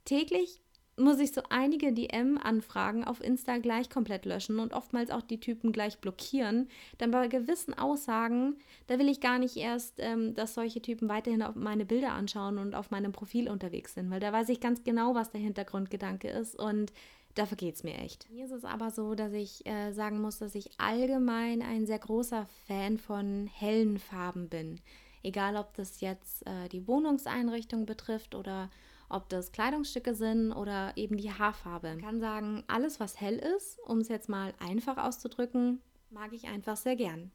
Täglich 0.04 0.60
muss 0.98 1.18
ich 1.18 1.32
so 1.32 1.42
einige 1.48 1.92
DM-Anfragen 1.92 3.04
auf 3.04 3.22
Insta 3.22 3.58
gleich 3.58 3.90
komplett 3.90 4.24
löschen 4.24 4.58
und 4.58 4.72
oftmals 4.72 5.10
auch 5.10 5.22
die 5.22 5.40
Typen 5.40 5.72
gleich 5.72 5.98
blockieren. 5.98 6.68
Dann 6.98 7.10
bei 7.10 7.28
gewissen 7.28 7.74
Aussagen, 7.74 8.56
da 8.86 8.98
will 8.98 9.08
ich 9.08 9.20
gar 9.20 9.38
nicht 9.38 9.56
erst, 9.56 9.94
ähm, 9.98 10.34
dass 10.34 10.54
solche 10.54 10.82
Typen 10.82 11.08
weiterhin 11.08 11.42
auf 11.42 11.54
meine 11.54 11.84
Bilder 11.84 12.12
anschauen 12.12 12.58
und 12.58 12.74
auf 12.74 12.90
meinem 12.90 13.12
Profil 13.12 13.48
unterwegs 13.48 13.94
sind, 13.94 14.10
weil 14.10 14.20
da 14.20 14.32
weiß 14.32 14.48
ich 14.48 14.60
ganz 14.60 14.84
genau, 14.84 15.14
was 15.14 15.30
der 15.30 15.40
Hintergrundgedanke 15.40 16.28
ist 16.28 16.58
und 16.58 16.92
dafür 17.34 17.56
geht 17.56 17.76
es 17.76 17.84
mir 17.84 17.96
echt. 17.98 18.26
Hier 18.30 18.44
ist 18.44 18.52
es 18.52 18.64
aber 18.64 18.90
so, 18.90 19.14
dass 19.14 19.32
ich 19.32 19.66
äh, 19.66 19.92
sagen 19.92 20.20
muss, 20.20 20.38
dass 20.38 20.54
ich 20.54 20.70
allgemein 20.78 21.62
ein 21.62 21.86
sehr 21.86 21.98
großer 21.98 22.46
Fan 22.66 22.98
von 22.98 23.48
hellen 23.52 23.98
Farben 23.98 24.48
bin. 24.48 24.80
Egal, 25.22 25.56
ob 25.56 25.74
das 25.74 26.00
jetzt 26.00 26.46
äh, 26.46 26.68
die 26.70 26.86
Wohnungseinrichtung 26.86 27.86
betrifft 27.86 28.34
oder 28.34 28.70
ob 29.08 29.28
das 29.28 29.52
Kleidungsstücke 29.52 30.14
sind 30.14 30.52
oder 30.52 30.92
eben 30.96 31.16
die 31.16 31.32
Haarfarbe. 31.32 31.94
Ich 31.96 32.02
kann 32.02 32.20
sagen, 32.20 32.64
alles, 32.66 33.00
was 33.00 33.20
hell 33.20 33.36
ist, 33.36 33.78
um 33.80 33.98
es 33.98 34.08
jetzt 34.08 34.28
mal 34.28 34.54
einfach 34.58 34.98
auszudrücken, 34.98 35.80
mag 36.10 36.32
ich 36.32 36.46
einfach 36.46 36.76
sehr 36.76 36.96
gern. 36.96 37.30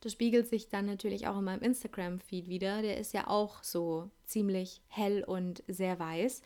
Das 0.00 0.12
spiegelt 0.12 0.48
sich 0.48 0.68
dann 0.68 0.86
natürlich 0.86 1.28
auch 1.28 1.38
in 1.38 1.44
meinem 1.44 1.62
Instagram-Feed 1.62 2.48
wieder. 2.48 2.82
Der 2.82 2.98
ist 2.98 3.14
ja 3.14 3.28
auch 3.28 3.62
so 3.62 4.10
ziemlich 4.24 4.82
hell 4.88 5.22
und 5.22 5.62
sehr 5.68 5.98
weiß. 5.98 6.42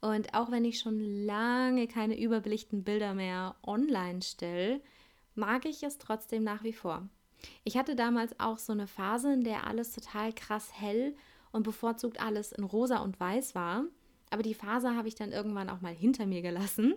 Und 0.00 0.34
auch 0.34 0.50
wenn 0.50 0.64
ich 0.64 0.78
schon 0.78 1.00
lange 1.24 1.88
keine 1.88 2.20
überbelichten 2.20 2.84
Bilder 2.84 3.14
mehr 3.14 3.56
online 3.66 4.22
stelle, 4.22 4.80
mag 5.34 5.64
ich 5.64 5.82
es 5.82 5.98
trotzdem 5.98 6.44
nach 6.44 6.62
wie 6.64 6.72
vor. 6.72 7.08
Ich 7.64 7.76
hatte 7.76 7.96
damals 7.96 8.38
auch 8.38 8.58
so 8.58 8.72
eine 8.72 8.86
Phase, 8.86 9.32
in 9.32 9.42
der 9.42 9.66
alles 9.66 9.92
total 9.92 10.32
krass 10.32 10.70
hell 10.72 11.16
und 11.50 11.62
bevorzugt 11.62 12.20
alles 12.20 12.52
in 12.52 12.64
rosa 12.64 12.98
und 12.98 13.18
weiß 13.18 13.54
war. 13.54 13.84
Aber 14.30 14.42
die 14.42 14.54
Phase 14.54 14.94
habe 14.94 15.08
ich 15.08 15.14
dann 15.14 15.32
irgendwann 15.32 15.70
auch 15.70 15.80
mal 15.80 15.94
hinter 15.94 16.26
mir 16.26 16.42
gelassen. 16.42 16.94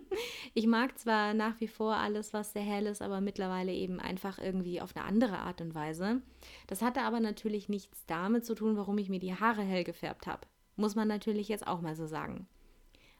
Ich 0.54 0.66
mag 0.66 0.98
zwar 0.98 1.34
nach 1.34 1.58
wie 1.60 1.68
vor 1.68 1.94
alles, 1.94 2.32
was 2.32 2.52
sehr 2.52 2.62
hell 2.62 2.86
ist, 2.86 3.02
aber 3.02 3.20
mittlerweile 3.20 3.72
eben 3.72 4.00
einfach 4.00 4.38
irgendwie 4.38 4.80
auf 4.80 4.94
eine 4.96 5.04
andere 5.04 5.38
Art 5.38 5.60
und 5.60 5.74
Weise. 5.74 6.20
Das 6.66 6.82
hatte 6.82 7.02
aber 7.02 7.20
natürlich 7.20 7.68
nichts 7.68 8.04
damit 8.06 8.44
zu 8.44 8.54
tun, 8.54 8.76
warum 8.76 8.98
ich 8.98 9.08
mir 9.08 9.20
die 9.20 9.34
Haare 9.34 9.62
hell 9.62 9.84
gefärbt 9.84 10.26
habe. 10.26 10.46
Muss 10.76 10.94
man 10.94 11.08
natürlich 11.08 11.48
jetzt 11.48 11.66
auch 11.66 11.80
mal 11.80 11.96
so 11.96 12.06
sagen. 12.06 12.46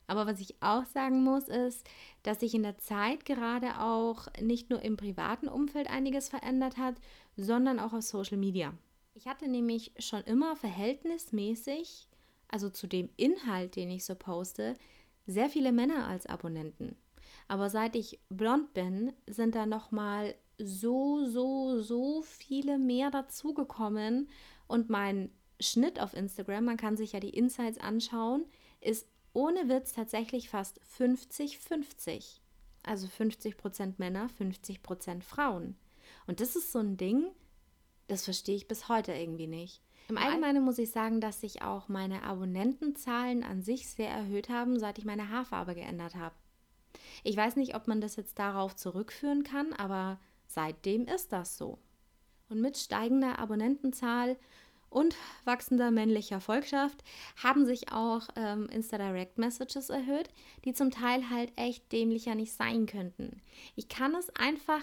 Aber 0.06 0.26
was 0.26 0.40
ich 0.40 0.56
auch 0.60 0.84
sagen 0.84 1.22
muss, 1.22 1.48
ist, 1.48 1.88
dass 2.22 2.40
sich 2.40 2.54
in 2.54 2.64
der 2.64 2.78
Zeit 2.78 3.24
gerade 3.24 3.80
auch 3.80 4.26
nicht 4.40 4.68
nur 4.68 4.82
im 4.82 4.96
privaten 4.96 5.48
Umfeld 5.48 5.88
einiges 5.88 6.28
verändert 6.28 6.76
hat, 6.76 6.96
sondern 7.36 7.78
auch 7.78 7.92
auf 7.92 8.02
Social 8.02 8.36
Media. 8.36 8.74
Ich 9.14 9.26
hatte 9.26 9.48
nämlich 9.48 9.92
schon 9.98 10.22
immer 10.22 10.56
verhältnismäßig 10.56 12.08
also 12.52 12.70
zu 12.70 12.86
dem 12.86 13.10
Inhalt, 13.16 13.74
den 13.74 13.90
ich 13.90 14.04
so 14.04 14.14
poste, 14.14 14.74
sehr 15.26 15.48
viele 15.48 15.72
Männer 15.72 16.06
als 16.06 16.26
Abonnenten. 16.26 16.96
Aber 17.48 17.70
seit 17.70 17.96
ich 17.96 18.20
blond 18.28 18.72
bin, 18.74 19.12
sind 19.26 19.54
da 19.54 19.66
noch 19.66 19.90
mal 19.90 20.34
so 20.58 21.24
so 21.26 21.80
so 21.80 22.22
viele 22.22 22.78
mehr 22.78 23.10
dazugekommen 23.10 24.28
und 24.68 24.90
mein 24.90 25.30
Schnitt 25.60 26.00
auf 26.00 26.14
Instagram, 26.14 26.64
man 26.64 26.76
kann 26.76 26.96
sich 26.96 27.12
ja 27.12 27.20
die 27.20 27.30
Insights 27.30 27.78
anschauen, 27.78 28.44
ist 28.80 29.06
ohne 29.32 29.68
Witz 29.68 29.92
tatsächlich 29.92 30.48
fast 30.48 30.80
50-50. 30.98 32.40
Also 32.82 33.06
50% 33.06 33.94
Männer, 33.98 34.28
50% 34.38 35.22
Frauen. 35.22 35.76
Und 36.26 36.40
das 36.40 36.56
ist 36.56 36.72
so 36.72 36.80
ein 36.80 36.96
Ding, 36.96 37.30
das 38.08 38.24
verstehe 38.24 38.56
ich 38.56 38.68
bis 38.68 38.88
heute 38.88 39.12
irgendwie 39.12 39.46
nicht. 39.46 39.82
Im 40.08 40.18
Allgemeinen 40.18 40.64
muss 40.64 40.78
ich 40.78 40.90
sagen, 40.90 41.20
dass 41.20 41.40
sich 41.40 41.62
auch 41.62 41.88
meine 41.88 42.22
Abonnentenzahlen 42.22 43.44
an 43.44 43.62
sich 43.62 43.88
sehr 43.88 44.10
erhöht 44.10 44.48
haben, 44.48 44.78
seit 44.78 44.98
ich 44.98 45.04
meine 45.04 45.28
Haarfarbe 45.30 45.74
geändert 45.74 46.16
habe. 46.16 46.34
Ich 47.24 47.36
weiß 47.36 47.56
nicht, 47.56 47.74
ob 47.74 47.88
man 47.88 48.00
das 48.00 48.16
jetzt 48.16 48.38
darauf 48.38 48.76
zurückführen 48.76 49.44
kann, 49.44 49.72
aber 49.72 50.18
seitdem 50.46 51.06
ist 51.06 51.32
das 51.32 51.56
so. 51.56 51.78
Und 52.48 52.60
mit 52.60 52.76
steigender 52.76 53.38
Abonnentenzahl 53.38 54.36
und 54.90 55.16
wachsender 55.44 55.90
männlicher 55.90 56.40
Volkschaft 56.40 57.02
haben 57.42 57.64
sich 57.64 57.92
auch 57.92 58.28
ähm, 58.36 58.68
Insta-Direct 58.68 59.38
Messages 59.38 59.88
erhöht, 59.88 60.28
die 60.64 60.74
zum 60.74 60.90
Teil 60.90 61.30
halt 61.30 61.50
echt 61.56 61.90
dämlicher 61.92 62.34
nicht 62.34 62.52
sein 62.52 62.86
könnten. 62.86 63.40
Ich 63.74 63.88
kann 63.88 64.14
es 64.14 64.28
einfach 64.36 64.82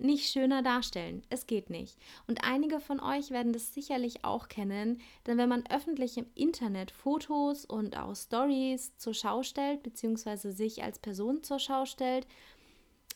nicht 0.00 0.30
schöner 0.30 0.62
darstellen. 0.62 1.22
Es 1.30 1.46
geht 1.46 1.70
nicht. 1.70 1.96
Und 2.26 2.44
einige 2.44 2.80
von 2.80 3.00
euch 3.00 3.30
werden 3.30 3.52
das 3.52 3.74
sicherlich 3.74 4.24
auch 4.24 4.48
kennen, 4.48 5.00
denn 5.26 5.38
wenn 5.38 5.48
man 5.48 5.64
öffentlich 5.70 6.16
im 6.16 6.26
Internet 6.34 6.90
Fotos 6.90 7.64
und 7.64 7.96
auch 7.96 8.14
Stories 8.14 8.96
zur 8.96 9.14
Schau 9.14 9.42
stellt, 9.42 9.82
beziehungsweise 9.82 10.52
sich 10.52 10.82
als 10.82 10.98
Person 10.98 11.42
zur 11.42 11.58
Schau 11.58 11.84
stellt, 11.86 12.26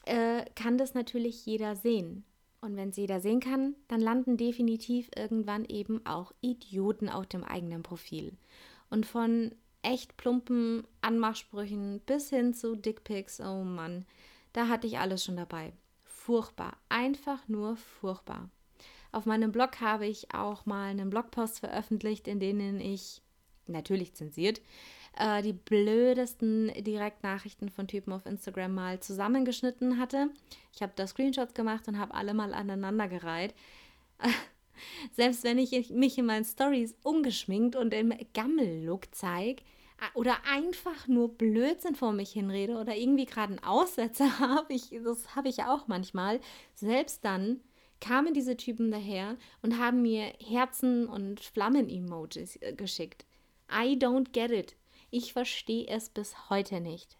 äh, 0.06 0.44
kann 0.54 0.78
das 0.78 0.94
natürlich 0.94 1.46
jeder 1.46 1.76
sehen. 1.76 2.24
Und 2.60 2.76
wenn 2.76 2.90
es 2.90 2.96
jeder 2.96 3.20
sehen 3.20 3.40
kann, 3.40 3.74
dann 3.88 4.00
landen 4.00 4.36
definitiv 4.36 5.10
irgendwann 5.16 5.66
eben 5.66 6.04
auch 6.06 6.32
Idioten 6.40 7.08
auf 7.08 7.26
dem 7.26 7.44
eigenen 7.44 7.82
Profil. 7.82 8.32
Und 8.88 9.04
von 9.04 9.54
echt 9.82 10.16
plumpen 10.16 10.86
Anmachsprüchen 11.02 12.00
bis 12.06 12.30
hin 12.30 12.54
zu 12.54 12.74
Dickpics, 12.74 13.40
oh 13.40 13.64
Mann, 13.64 14.06
da 14.54 14.68
hatte 14.68 14.86
ich 14.86 14.98
alles 14.98 15.24
schon 15.24 15.36
dabei 15.36 15.74
furchtbar, 16.24 16.78
einfach 16.88 17.46
nur 17.48 17.76
furchtbar. 17.76 18.48
Auf 19.12 19.26
meinem 19.26 19.52
Blog 19.52 19.80
habe 19.80 20.06
ich 20.06 20.34
auch 20.34 20.64
mal 20.64 20.90
einen 20.90 21.10
Blogpost 21.10 21.60
veröffentlicht, 21.60 22.26
in 22.26 22.40
denen 22.40 22.80
ich, 22.80 23.20
natürlich 23.66 24.14
zensiert, 24.14 24.62
äh, 25.18 25.42
die 25.42 25.52
blödesten 25.52 26.72
Direktnachrichten 26.82 27.68
von 27.68 27.86
Typen 27.88 28.12
auf 28.12 28.26
Instagram 28.26 28.74
mal 28.74 29.00
zusammengeschnitten 29.00 29.98
hatte. 29.98 30.30
Ich 30.74 30.82
habe 30.82 30.92
da 30.96 31.06
Screenshots 31.06 31.54
gemacht 31.54 31.86
und 31.88 31.98
habe 31.98 32.14
alle 32.14 32.32
mal 32.32 32.54
aneinandergereiht. 32.54 33.54
Selbst 35.12 35.44
wenn 35.44 35.58
ich 35.58 35.90
mich 35.90 36.18
in 36.18 36.26
meinen 36.26 36.44
Stories 36.44 36.96
ungeschminkt 37.02 37.76
und 37.76 37.92
im 37.92 38.12
Gammel-Look 38.32 39.14
zeige, 39.14 39.62
oder 40.14 40.36
einfach 40.46 41.08
nur 41.08 41.36
Blödsinn 41.36 41.94
vor 41.94 42.12
mich 42.12 42.32
hinrede 42.32 42.76
oder 42.76 42.94
irgendwie 42.96 43.26
gerade 43.26 43.54
einen 43.54 43.64
Aussetzer 43.64 44.38
habe, 44.38 44.72
ich, 44.72 44.90
das 45.02 45.34
habe 45.34 45.48
ich 45.48 45.62
auch 45.62 45.86
manchmal, 45.86 46.40
selbst 46.74 47.24
dann 47.24 47.60
kamen 48.00 48.34
diese 48.34 48.56
Typen 48.56 48.90
daher 48.90 49.36
und 49.62 49.78
haben 49.78 50.02
mir 50.02 50.32
Herzen 50.38 51.08
und 51.08 51.40
Flammen-Emojis 51.40 52.56
äh, 52.56 52.74
geschickt. 52.74 53.24
I 53.70 53.96
don't 53.96 54.32
get 54.32 54.50
it. 54.50 54.76
Ich 55.10 55.32
verstehe 55.32 55.86
es 55.86 56.10
bis 56.10 56.50
heute 56.50 56.80
nicht. 56.80 57.16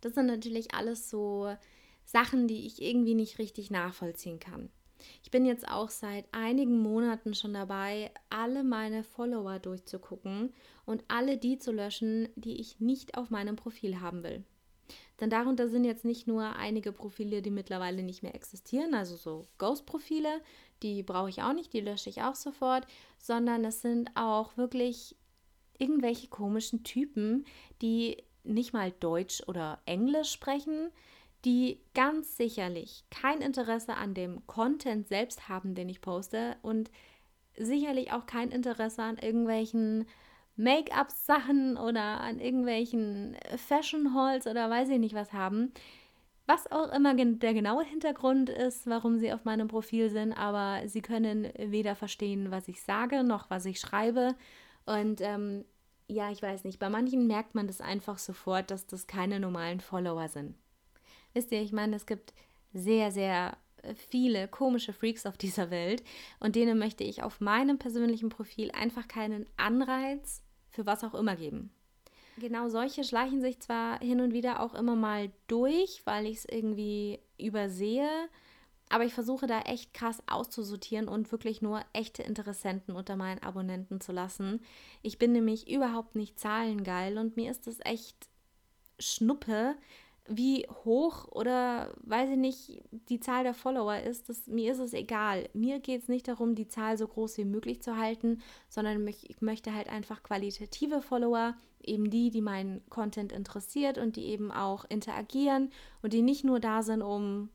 Das 0.00 0.14
sind 0.14 0.26
natürlich 0.26 0.74
alles 0.74 1.08
so 1.08 1.54
Sachen, 2.04 2.46
die 2.46 2.66
ich 2.66 2.82
irgendwie 2.82 3.14
nicht 3.14 3.38
richtig 3.38 3.70
nachvollziehen 3.70 4.38
kann. 4.38 4.70
Ich 5.22 5.30
bin 5.30 5.44
jetzt 5.44 5.68
auch 5.68 5.88
seit 5.90 6.26
einigen 6.32 6.78
Monaten 6.80 7.34
schon 7.34 7.54
dabei, 7.54 8.10
alle 8.30 8.64
meine 8.64 9.04
Follower 9.04 9.58
durchzugucken 9.58 10.52
und 10.86 11.04
alle 11.08 11.36
die 11.36 11.58
zu 11.58 11.72
löschen, 11.72 12.28
die 12.36 12.60
ich 12.60 12.80
nicht 12.80 13.16
auf 13.16 13.30
meinem 13.30 13.56
Profil 13.56 14.00
haben 14.00 14.22
will. 14.22 14.44
Denn 15.20 15.30
darunter 15.30 15.68
sind 15.68 15.84
jetzt 15.84 16.04
nicht 16.04 16.26
nur 16.26 16.56
einige 16.56 16.92
Profile, 16.92 17.42
die 17.42 17.50
mittlerweile 17.50 18.02
nicht 18.02 18.22
mehr 18.22 18.34
existieren, 18.34 18.94
also 18.94 19.16
so 19.16 19.48
Ghost-Profile, 19.58 20.40
die 20.82 21.02
brauche 21.02 21.28
ich 21.28 21.42
auch 21.42 21.52
nicht, 21.52 21.72
die 21.72 21.80
lösche 21.80 22.08
ich 22.08 22.22
auch 22.22 22.36
sofort, 22.36 22.86
sondern 23.18 23.64
es 23.64 23.82
sind 23.82 24.10
auch 24.14 24.56
wirklich 24.56 25.16
irgendwelche 25.78 26.28
komischen 26.28 26.84
Typen, 26.84 27.44
die 27.82 28.22
nicht 28.44 28.72
mal 28.72 28.92
Deutsch 28.92 29.42
oder 29.46 29.80
Englisch 29.86 30.30
sprechen, 30.30 30.90
die 31.44 31.80
ganz 31.94 32.36
sicherlich 32.36 33.04
kein 33.10 33.40
Interesse 33.40 33.94
an 33.94 34.14
dem 34.14 34.46
Content 34.46 35.08
selbst 35.08 35.48
haben, 35.48 35.74
den 35.74 35.88
ich 35.88 36.00
poste 36.00 36.56
und 36.62 36.90
sicherlich 37.56 38.12
auch 38.12 38.26
kein 38.26 38.50
Interesse 38.50 39.02
an 39.02 39.18
irgendwelchen 39.18 40.06
Make-up-Sachen 40.56 41.76
oder 41.76 42.20
an 42.20 42.40
irgendwelchen 42.40 43.36
Fashion-Halls 43.56 44.46
oder 44.46 44.68
weiß 44.68 44.88
ich 44.90 44.98
nicht 44.98 45.14
was 45.14 45.32
haben. 45.32 45.72
was 46.46 46.70
auch 46.72 46.90
immer 46.92 47.14
der 47.14 47.54
genaue 47.54 47.84
Hintergrund 47.84 48.48
ist, 48.48 48.86
warum 48.86 49.18
sie 49.18 49.32
auf 49.32 49.44
meinem 49.44 49.68
Profil 49.68 50.08
sind, 50.10 50.32
aber 50.32 50.88
sie 50.88 51.02
können 51.02 51.52
weder 51.58 51.94
verstehen, 51.94 52.50
was 52.50 52.68
ich 52.68 52.82
sage, 52.82 53.22
noch 53.22 53.50
was 53.50 53.66
ich 53.66 53.78
schreibe. 53.80 54.34
Und 54.86 55.20
ähm, 55.20 55.64
ja, 56.08 56.30
ich 56.30 56.40
weiß 56.42 56.64
nicht, 56.64 56.78
bei 56.78 56.88
manchen 56.88 57.26
merkt 57.26 57.54
man 57.54 57.66
das 57.66 57.82
einfach 57.82 58.16
sofort, 58.18 58.70
dass 58.70 58.86
das 58.86 59.06
keine 59.06 59.40
normalen 59.40 59.80
Follower 59.80 60.28
sind. 60.28 60.56
Wisst 61.38 61.52
ihr, 61.52 61.62
ich 61.62 61.70
meine, 61.70 61.94
es 61.94 62.04
gibt 62.04 62.34
sehr, 62.72 63.12
sehr 63.12 63.56
viele 63.94 64.48
komische 64.48 64.92
Freaks 64.92 65.24
auf 65.24 65.38
dieser 65.38 65.70
Welt 65.70 66.02
und 66.40 66.56
denen 66.56 66.80
möchte 66.80 67.04
ich 67.04 67.22
auf 67.22 67.40
meinem 67.40 67.78
persönlichen 67.78 68.28
Profil 68.28 68.72
einfach 68.72 69.06
keinen 69.06 69.46
Anreiz 69.56 70.42
für 70.68 70.84
was 70.84 71.04
auch 71.04 71.14
immer 71.14 71.36
geben. 71.36 71.70
Genau 72.38 72.68
solche 72.68 73.04
schleichen 73.04 73.40
sich 73.40 73.60
zwar 73.60 74.00
hin 74.00 74.20
und 74.20 74.32
wieder 74.32 74.58
auch 74.58 74.74
immer 74.74 74.96
mal 74.96 75.30
durch, 75.46 76.02
weil 76.06 76.26
ich 76.26 76.38
es 76.38 76.44
irgendwie 76.44 77.20
übersehe, 77.38 78.08
aber 78.88 79.04
ich 79.04 79.14
versuche 79.14 79.46
da 79.46 79.60
echt 79.60 79.94
krass 79.94 80.20
auszusortieren 80.26 81.06
und 81.06 81.30
wirklich 81.30 81.62
nur 81.62 81.84
echte 81.92 82.24
Interessenten 82.24 82.96
unter 82.96 83.14
meinen 83.14 83.44
Abonnenten 83.44 84.00
zu 84.00 84.10
lassen. 84.10 84.60
Ich 85.02 85.18
bin 85.18 85.30
nämlich 85.30 85.70
überhaupt 85.70 86.16
nicht 86.16 86.40
zahlengeil 86.40 87.16
und 87.16 87.36
mir 87.36 87.48
ist 87.48 87.68
es 87.68 87.78
echt 87.84 88.28
Schnuppe, 88.98 89.76
wie 90.28 90.66
hoch 90.84 91.26
oder 91.32 91.94
weiß 92.02 92.30
ich 92.30 92.36
nicht 92.36 92.82
die 93.08 93.18
Zahl 93.18 93.44
der 93.44 93.54
Follower 93.54 93.98
ist, 93.98 94.28
das, 94.28 94.46
mir 94.46 94.72
ist 94.72 94.78
es 94.78 94.92
egal. 94.92 95.48
Mir 95.54 95.80
geht 95.80 96.02
es 96.02 96.08
nicht 96.08 96.28
darum, 96.28 96.54
die 96.54 96.68
Zahl 96.68 96.98
so 96.98 97.08
groß 97.08 97.38
wie 97.38 97.44
möglich 97.44 97.80
zu 97.82 97.96
halten, 97.96 98.42
sondern 98.68 99.06
ich 99.08 99.40
möchte 99.40 99.74
halt 99.74 99.88
einfach 99.88 100.22
qualitative 100.22 101.00
Follower, 101.00 101.54
eben 101.82 102.10
die, 102.10 102.30
die 102.30 102.42
meinen 102.42 102.82
Content 102.90 103.32
interessiert 103.32 103.96
und 103.96 104.16
die 104.16 104.26
eben 104.26 104.52
auch 104.52 104.84
interagieren 104.84 105.70
und 106.02 106.12
die 106.12 106.22
nicht 106.22 106.44
nur 106.44 106.60
da 106.60 106.82
sind, 106.82 107.02
um, 107.02 107.48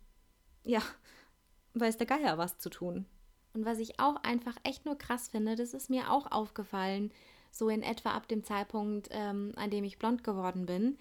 ja, 0.64 0.82
weiß 1.76 1.98
der 1.98 2.08
Geier 2.08 2.38
was 2.38 2.58
zu 2.58 2.70
tun. 2.70 3.06
Und 3.54 3.66
was 3.66 3.78
ich 3.78 4.00
auch 4.00 4.16
einfach 4.24 4.56
echt 4.64 4.86
nur 4.86 4.98
krass 4.98 5.28
finde, 5.28 5.56
das 5.56 5.76
ist 5.76 5.92
mir 5.92 6.12
auch 6.12 6.32
aufgefallen, 6.32 7.12
so 7.52 7.70
in 7.70 7.84
etwa 7.84 8.12
ab 8.12 8.28
dem 8.28 8.44
Zeitpunkt, 8.44 9.10
ähm, 9.12 9.52
an 9.58 9.70
dem 9.70 9.84
ich 9.84 10.00
blond 10.00 10.24
geworden 10.24 10.66
bin, 10.66 10.98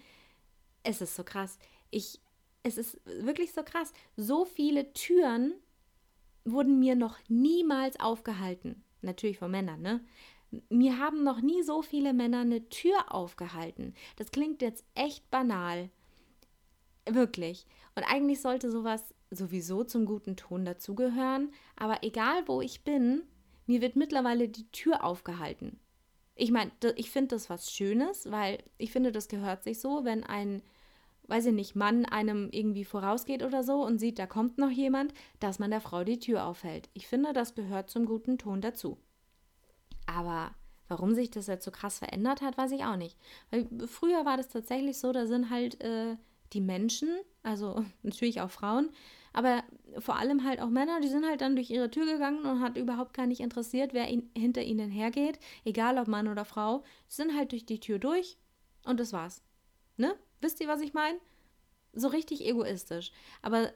es 0.83 1.01
ist 1.01 1.15
so 1.15 1.23
krass. 1.23 1.57
Ich, 1.89 2.19
es 2.61 2.77
ist 2.77 2.99
wirklich 3.05 3.53
so 3.53 3.63
krass. 3.63 3.93
So 4.15 4.45
viele 4.45 4.93
Türen 4.93 5.53
wurden 6.45 6.79
mir 6.79 6.95
noch 6.95 7.17
niemals 7.27 7.99
aufgehalten. 7.99 8.83
Natürlich 9.01 9.39
von 9.39 9.51
Männern, 9.51 9.81
ne? 9.81 10.03
Mir 10.69 10.99
haben 10.99 11.23
noch 11.23 11.41
nie 11.41 11.63
so 11.63 11.81
viele 11.81 12.13
Männer 12.13 12.41
eine 12.41 12.69
Tür 12.69 13.11
aufgehalten. 13.11 13.95
Das 14.17 14.29
klingt 14.29 14.61
jetzt 14.61 14.85
echt 14.93 15.29
banal. 15.31 15.89
Wirklich. 17.09 17.65
Und 17.95 18.03
eigentlich 18.03 18.39
sollte 18.39 18.69
sowas 18.69 19.15
sowieso 19.31 19.83
zum 19.83 20.05
guten 20.05 20.35
Ton 20.35 20.63
dazugehören. 20.63 21.51
Aber 21.75 22.03
egal 22.03 22.47
wo 22.47 22.61
ich 22.61 22.83
bin, 22.83 23.23
mir 23.65 23.81
wird 23.81 23.95
mittlerweile 23.95 24.47
die 24.47 24.69
Tür 24.71 25.03
aufgehalten. 25.03 25.79
Ich 26.35 26.51
meine, 26.51 26.71
ich 26.95 27.11
finde 27.11 27.35
das 27.35 27.49
was 27.49 27.71
Schönes, 27.71 28.31
weil 28.31 28.63
ich 28.77 28.91
finde, 28.91 29.11
das 29.11 29.27
gehört 29.27 29.63
sich 29.63 29.79
so, 29.79 30.03
wenn 30.03 30.23
ein 30.23 30.63
weiß 31.27 31.47
ich 31.47 31.53
nicht, 31.53 31.75
Mann 31.75 32.05
einem 32.05 32.49
irgendwie 32.51 32.85
vorausgeht 32.85 33.43
oder 33.43 33.63
so 33.63 33.83
und 33.83 33.99
sieht, 33.99 34.19
da 34.19 34.27
kommt 34.27 34.57
noch 34.57 34.69
jemand, 34.69 35.13
dass 35.39 35.59
man 35.59 35.71
der 35.71 35.81
Frau 35.81 36.03
die 36.03 36.19
Tür 36.19 36.45
aufhält. 36.45 36.89
Ich 36.93 37.07
finde, 37.07 37.33
das 37.33 37.55
gehört 37.55 37.89
zum 37.89 38.05
guten 38.05 38.37
Ton 38.37 38.61
dazu. 38.61 38.97
Aber 40.05 40.53
warum 40.87 41.15
sich 41.15 41.31
das 41.31 41.47
jetzt 41.47 41.65
so 41.65 41.71
krass 41.71 41.99
verändert 41.99 42.41
hat, 42.41 42.57
weiß 42.57 42.71
ich 42.71 42.83
auch 42.83 42.97
nicht. 42.97 43.17
Weil 43.51 43.67
früher 43.87 44.25
war 44.25 44.37
das 44.37 44.49
tatsächlich 44.49 44.99
so, 44.99 45.11
da 45.11 45.25
sind 45.25 45.49
halt 45.49 45.81
äh, 45.81 46.17
die 46.53 46.61
Menschen, 46.61 47.09
also 47.41 47.83
natürlich 48.03 48.41
auch 48.41 48.51
Frauen, 48.51 48.89
aber 49.33 49.63
vor 49.97 50.17
allem 50.17 50.43
halt 50.43 50.61
auch 50.61 50.69
Männer, 50.69 51.01
die 51.01 51.07
sind 51.07 51.25
halt 51.25 51.41
dann 51.41 51.55
durch 51.55 51.69
ihre 51.69 51.89
Tür 51.89 52.05
gegangen 52.05 52.45
und 52.45 52.61
hat 52.61 52.77
überhaupt 52.77 53.13
gar 53.13 53.25
nicht 53.25 53.41
interessiert, 53.41 53.93
wer 53.93 54.09
ihn, 54.09 54.29
hinter 54.37 54.61
ihnen 54.61 54.91
hergeht, 54.91 55.39
egal 55.65 55.97
ob 55.97 56.07
Mann 56.07 56.27
oder 56.27 56.45
Frau, 56.45 56.83
sind 57.07 57.35
halt 57.35 57.51
durch 57.51 57.65
die 57.65 57.79
Tür 57.79 57.97
durch 57.97 58.37
und 58.85 58.99
das 58.99 59.11
war's. 59.11 59.41
Ne? 59.97 60.15
Wisst 60.39 60.61
ihr, 60.61 60.67
was 60.67 60.81
ich 60.81 60.93
meine? 60.93 61.17
So 61.93 62.07
richtig 62.07 62.45
egoistisch. 62.45 63.11
Aber 63.41 63.71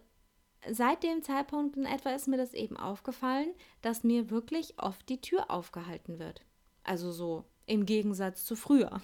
seit 0.69 1.03
dem 1.03 1.23
Zeitpunkt 1.23 1.75
in 1.75 1.85
etwa 1.85 2.11
ist 2.11 2.27
mir 2.27 2.37
das 2.37 2.53
eben 2.53 2.77
aufgefallen, 2.77 3.53
dass 3.81 4.03
mir 4.03 4.29
wirklich 4.29 4.77
oft 4.77 5.07
die 5.09 5.21
Tür 5.21 5.49
aufgehalten 5.49 6.19
wird. 6.19 6.41
Also 6.83 7.11
so 7.11 7.45
im 7.65 7.85
Gegensatz 7.85 8.45
zu 8.45 8.55
früher. 8.55 9.01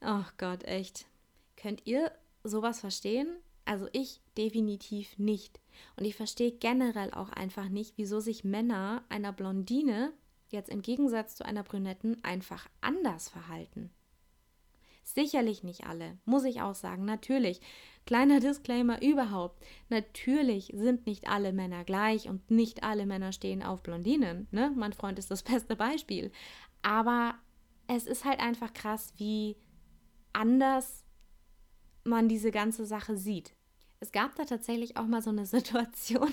Ach 0.00 0.32
Gott, 0.36 0.64
echt. 0.64 1.06
Könnt 1.56 1.86
ihr 1.86 2.12
sowas 2.48 2.80
verstehen? 2.80 3.28
Also 3.64 3.88
ich 3.92 4.20
definitiv 4.36 5.18
nicht. 5.18 5.60
Und 5.96 6.04
ich 6.04 6.16
verstehe 6.16 6.52
generell 6.52 7.12
auch 7.12 7.28
einfach 7.30 7.68
nicht, 7.68 7.94
wieso 7.96 8.20
sich 8.20 8.44
Männer 8.44 9.04
einer 9.08 9.32
Blondine 9.32 10.12
jetzt 10.48 10.70
im 10.70 10.82
Gegensatz 10.82 11.36
zu 11.36 11.44
einer 11.44 11.62
Brünetten 11.62 12.22
einfach 12.24 12.66
anders 12.80 13.28
verhalten. 13.28 13.90
Sicherlich 15.04 15.62
nicht 15.62 15.86
alle, 15.86 16.18
muss 16.26 16.44
ich 16.44 16.60
auch 16.60 16.74
sagen, 16.74 17.04
natürlich. 17.04 17.60
Kleiner 18.04 18.40
Disclaimer 18.40 19.02
überhaupt. 19.02 19.62
Natürlich 19.88 20.72
sind 20.74 21.06
nicht 21.06 21.28
alle 21.28 21.52
Männer 21.52 21.84
gleich 21.84 22.28
und 22.28 22.50
nicht 22.50 22.82
alle 22.82 23.06
Männer 23.06 23.32
stehen 23.32 23.62
auf 23.62 23.82
Blondinen. 23.82 24.48
Ne? 24.50 24.72
Mein 24.76 24.92
Freund 24.92 25.18
ist 25.18 25.30
das 25.30 25.42
beste 25.44 25.76
Beispiel. 25.76 26.30
Aber 26.82 27.34
es 27.86 28.06
ist 28.06 28.24
halt 28.24 28.40
einfach 28.40 28.72
krass, 28.72 29.14
wie 29.16 29.56
anders 30.32 31.04
man 32.08 32.28
diese 32.28 32.50
ganze 32.50 32.86
Sache 32.86 33.16
sieht. 33.16 33.52
Es 34.00 34.12
gab 34.12 34.34
da 34.36 34.44
tatsächlich 34.44 34.96
auch 34.96 35.06
mal 35.06 35.22
so 35.22 35.30
eine 35.30 35.46
Situation, 35.46 36.32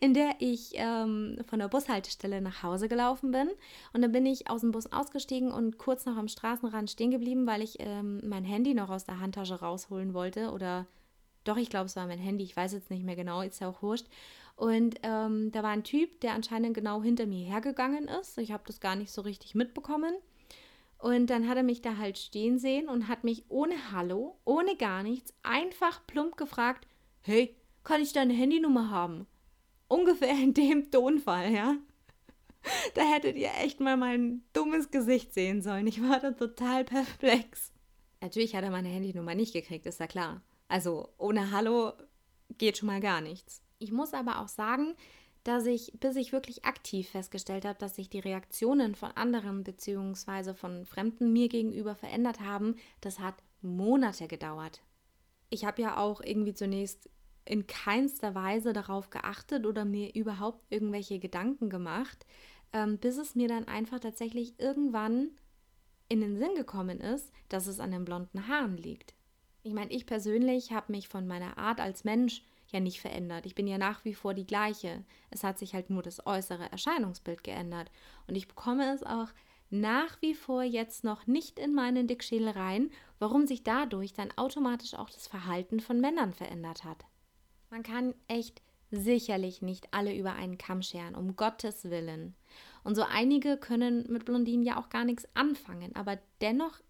in 0.00 0.14
der 0.14 0.36
ich 0.38 0.72
ähm, 0.74 1.38
von 1.46 1.58
der 1.58 1.68
Bushaltestelle 1.68 2.40
nach 2.40 2.62
Hause 2.62 2.88
gelaufen 2.88 3.30
bin. 3.30 3.48
Und 3.92 4.02
dann 4.02 4.12
bin 4.12 4.26
ich 4.26 4.50
aus 4.50 4.60
dem 4.60 4.72
Bus 4.72 4.92
ausgestiegen 4.92 5.52
und 5.52 5.78
kurz 5.78 6.06
noch 6.06 6.16
am 6.16 6.28
Straßenrand 6.28 6.90
stehen 6.90 7.10
geblieben, 7.10 7.46
weil 7.46 7.62
ich 7.62 7.76
ähm, 7.80 8.20
mein 8.28 8.44
Handy 8.44 8.74
noch 8.74 8.90
aus 8.90 9.04
der 9.04 9.20
Handtasche 9.20 9.60
rausholen 9.60 10.14
wollte. 10.14 10.50
Oder 10.52 10.86
doch, 11.44 11.56
ich 11.56 11.70
glaube, 11.70 11.86
es 11.86 11.96
war 11.96 12.06
mein 12.06 12.18
Handy, 12.18 12.44
ich 12.44 12.56
weiß 12.56 12.72
jetzt 12.72 12.90
nicht 12.90 13.04
mehr 13.04 13.16
genau, 13.16 13.42
ist 13.42 13.60
ja 13.60 13.68
auch 13.68 13.82
wurscht. 13.82 14.06
Und 14.54 14.96
ähm, 15.02 15.50
da 15.50 15.62
war 15.62 15.70
ein 15.70 15.82
Typ, 15.82 16.20
der 16.20 16.34
anscheinend 16.34 16.74
genau 16.74 17.02
hinter 17.02 17.26
mir 17.26 17.44
hergegangen 17.44 18.06
ist. 18.06 18.38
Ich 18.38 18.52
habe 18.52 18.62
das 18.66 18.80
gar 18.80 18.96
nicht 18.96 19.10
so 19.10 19.22
richtig 19.22 19.54
mitbekommen. 19.54 20.14
Und 21.02 21.28
dann 21.28 21.48
hat 21.48 21.56
er 21.56 21.62
mich 21.62 21.82
da 21.82 21.96
halt 21.96 22.16
stehen 22.16 22.58
sehen 22.58 22.88
und 22.88 23.08
hat 23.08 23.24
mich 23.24 23.44
ohne 23.48 23.92
Hallo, 23.92 24.38
ohne 24.44 24.76
gar 24.76 25.02
nichts, 25.02 25.34
einfach 25.42 26.06
plump 26.06 26.36
gefragt, 26.36 26.86
hey, 27.20 27.56
kann 27.84 28.00
ich 28.00 28.12
deine 28.12 28.32
Handynummer 28.32 28.90
haben? 28.90 29.26
ungefähr 29.92 30.32
in 30.32 30.54
dem 30.54 30.90
Tonfall, 30.90 31.52
ja. 31.52 31.76
Da 32.94 33.02
hättet 33.02 33.36
ihr 33.36 33.50
echt 33.60 33.80
mal 33.80 33.96
mein 33.96 34.44
dummes 34.52 34.92
Gesicht 34.92 35.34
sehen 35.34 35.62
sollen. 35.62 35.88
Ich 35.88 36.00
war 36.00 36.20
da 36.20 36.30
total 36.30 36.84
perplex. 36.84 37.72
Natürlich 38.20 38.54
hat 38.54 38.62
er 38.62 38.70
meine 38.70 38.88
Handynummer 38.88 39.34
nicht 39.34 39.52
gekriegt, 39.52 39.84
ist 39.84 39.98
ja 39.98 40.06
klar. 40.06 40.42
Also 40.68 41.08
ohne 41.18 41.50
Hallo 41.50 41.92
geht 42.58 42.78
schon 42.78 42.86
mal 42.86 43.00
gar 43.00 43.20
nichts. 43.20 43.62
Ich 43.80 43.90
muss 43.90 44.14
aber 44.14 44.40
auch 44.40 44.46
sagen, 44.46 44.94
dass 45.44 45.66
ich, 45.66 45.92
bis 45.98 46.16
ich 46.16 46.32
wirklich 46.32 46.64
aktiv 46.64 47.08
festgestellt 47.08 47.64
habe, 47.64 47.78
dass 47.78 47.96
sich 47.96 48.08
die 48.08 48.20
Reaktionen 48.20 48.94
von 48.94 49.10
anderen 49.12 49.64
bzw. 49.64 50.54
von 50.54 50.86
Fremden 50.86 51.32
mir 51.32 51.48
gegenüber 51.48 51.94
verändert 51.94 52.40
haben, 52.40 52.76
das 53.00 53.18
hat 53.18 53.34
Monate 53.60 54.28
gedauert. 54.28 54.82
Ich 55.50 55.64
habe 55.64 55.82
ja 55.82 55.96
auch 55.96 56.20
irgendwie 56.20 56.54
zunächst 56.54 57.10
in 57.44 57.66
keinster 57.66 58.34
Weise 58.34 58.72
darauf 58.72 59.10
geachtet 59.10 59.66
oder 59.66 59.84
mir 59.84 60.14
überhaupt 60.14 60.64
irgendwelche 60.70 61.18
Gedanken 61.18 61.70
gemacht, 61.70 62.24
ähm, 62.72 62.98
bis 62.98 63.16
es 63.16 63.34
mir 63.34 63.48
dann 63.48 63.66
einfach 63.66 63.98
tatsächlich 63.98 64.58
irgendwann 64.58 65.30
in 66.08 66.20
den 66.20 66.36
Sinn 66.36 66.54
gekommen 66.54 67.00
ist, 67.00 67.32
dass 67.48 67.66
es 67.66 67.80
an 67.80 67.90
den 67.90 68.04
blonden 68.04 68.46
Haaren 68.46 68.76
liegt. 68.76 69.14
Ich 69.64 69.72
meine, 69.72 69.90
ich 69.90 70.06
persönlich 70.06 70.72
habe 70.72 70.92
mich 70.92 71.08
von 71.08 71.26
meiner 71.26 71.58
Art 71.58 71.80
als 71.80 72.04
Mensch 72.04 72.42
ja 72.72 72.80
nicht 72.80 73.00
verändert. 73.00 73.46
Ich 73.46 73.54
bin 73.54 73.66
ja 73.66 73.78
nach 73.78 74.04
wie 74.04 74.14
vor 74.14 74.34
die 74.34 74.46
gleiche. 74.46 75.04
Es 75.30 75.44
hat 75.44 75.58
sich 75.58 75.74
halt 75.74 75.90
nur 75.90 76.02
das 76.02 76.26
äußere 76.26 76.70
Erscheinungsbild 76.70 77.44
geändert. 77.44 77.90
Und 78.26 78.34
ich 78.34 78.48
bekomme 78.48 78.92
es 78.92 79.02
auch 79.02 79.28
nach 79.70 80.20
wie 80.20 80.34
vor 80.34 80.62
jetzt 80.62 81.04
noch 81.04 81.26
nicht 81.26 81.58
in 81.58 81.74
meinen 81.74 82.06
Dickschädel 82.06 82.50
rein, 82.50 82.90
warum 83.18 83.46
sich 83.46 83.62
dadurch 83.62 84.12
dann 84.12 84.30
automatisch 84.36 84.94
auch 84.94 85.08
das 85.08 85.26
Verhalten 85.26 85.80
von 85.80 86.00
Männern 86.00 86.32
verändert 86.34 86.84
hat. 86.84 87.04
Man 87.70 87.82
kann 87.82 88.14
echt 88.28 88.60
sicherlich 88.90 89.62
nicht 89.62 89.88
alle 89.92 90.14
über 90.14 90.34
einen 90.34 90.58
Kamm 90.58 90.82
scheren, 90.82 91.14
um 91.14 91.36
Gottes 91.36 91.84
Willen. 91.88 92.34
Und 92.84 92.94
so 92.94 93.02
einige 93.02 93.56
können 93.56 94.04
mit 94.10 94.26
Blondinen 94.26 94.64
ja 94.64 94.78
auch 94.78 94.90
gar 94.90 95.04
nichts 95.04 95.26
anfangen, 95.34 95.96
aber 95.96 96.18
dennoch 96.42 96.80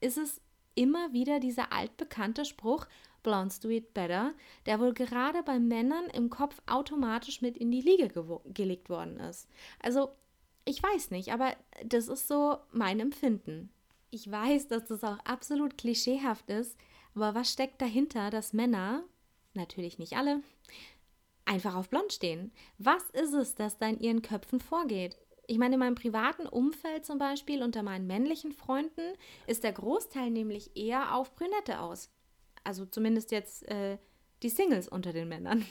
ist 0.00 0.18
es 0.18 0.40
immer 0.76 1.12
wieder 1.12 1.40
dieser 1.40 1.72
altbekannte 1.72 2.44
Spruch, 2.44 2.86
Blondes 3.24 3.58
do 3.58 3.68
it 3.68 3.92
better, 3.92 4.34
der 4.66 4.78
wohl 4.78 4.94
gerade 4.94 5.42
bei 5.42 5.58
Männern 5.58 6.06
im 6.10 6.30
Kopf 6.30 6.62
automatisch 6.66 7.42
mit 7.42 7.56
in 7.56 7.72
die 7.72 7.80
Liege 7.80 8.08
gelegt 8.44 8.88
worden 8.88 9.18
ist. 9.18 9.48
Also, 9.80 10.10
ich 10.64 10.80
weiß 10.80 11.10
nicht, 11.10 11.32
aber 11.32 11.56
das 11.84 12.06
ist 12.06 12.28
so 12.28 12.58
mein 12.70 13.00
Empfinden. 13.00 13.70
Ich 14.10 14.30
weiß, 14.30 14.68
dass 14.68 14.86
das 14.86 15.02
auch 15.02 15.18
absolut 15.24 15.76
klischeehaft 15.76 16.48
ist, 16.50 16.78
aber 17.16 17.34
was 17.34 17.52
steckt 17.52 17.82
dahinter, 17.82 18.30
dass 18.30 18.52
Männer 18.52 19.02
natürlich 19.54 19.98
nicht 19.98 20.16
alle, 20.16 20.42
einfach 21.46 21.74
auf 21.74 21.88
blond 21.88 22.12
stehen. 22.12 22.52
Was 22.78 23.02
ist 23.10 23.32
es, 23.32 23.54
das 23.54 23.78
da 23.78 23.88
in 23.88 24.00
ihren 24.00 24.22
Köpfen 24.22 24.60
vorgeht? 24.60 25.16
Ich 25.46 25.58
meine, 25.58 25.74
in 25.74 25.80
meinem 25.80 25.94
privaten 25.94 26.46
Umfeld 26.46 27.04
zum 27.06 27.18
Beispiel, 27.18 27.62
unter 27.62 27.82
meinen 27.82 28.06
männlichen 28.06 28.52
Freunden, 28.52 29.14
ist 29.46 29.64
der 29.64 29.72
Großteil 29.72 30.30
nämlich 30.30 30.76
eher 30.76 31.14
auf 31.14 31.34
Brünette 31.34 31.80
aus. 31.80 32.10
Also 32.64 32.84
zumindest 32.84 33.30
jetzt 33.30 33.66
äh, 33.68 33.98
die 34.42 34.48
Singles 34.48 34.88
unter 34.88 35.12
den 35.12 35.28
Männern. 35.28 35.64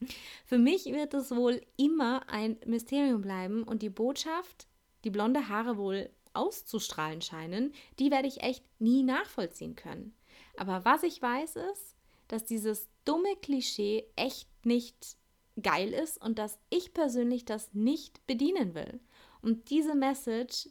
Für 0.44 0.58
mich 0.58 0.84
wird 0.86 1.14
es 1.14 1.30
wohl 1.30 1.62
immer 1.76 2.28
ein 2.28 2.58
Mysterium 2.66 3.22
bleiben 3.22 3.62
und 3.62 3.82
die 3.82 3.90
Botschaft, 3.90 4.66
die 5.04 5.10
blonde 5.10 5.48
Haare 5.48 5.78
wohl 5.78 6.10
auszustrahlen 6.34 7.22
scheinen, 7.22 7.72
die 7.98 8.10
werde 8.10 8.28
ich 8.28 8.42
echt 8.42 8.64
nie 8.80 9.02
nachvollziehen 9.02 9.76
können. 9.76 10.14
Aber 10.56 10.84
was 10.84 11.02
ich 11.02 11.22
weiß 11.22 11.56
ist, 11.56 11.96
dass 12.28 12.44
dieses 12.44 12.88
dumme 13.04 13.36
Klischee 13.40 14.04
echt 14.16 14.48
nicht 14.66 15.16
geil 15.62 15.92
ist 15.92 16.20
und 16.20 16.38
dass 16.38 16.58
ich 16.70 16.92
persönlich 16.92 17.44
das 17.44 17.72
nicht 17.72 18.26
bedienen 18.26 18.74
will. 18.74 19.00
Und 19.44 19.68
diese 19.68 19.94
Message, 19.94 20.70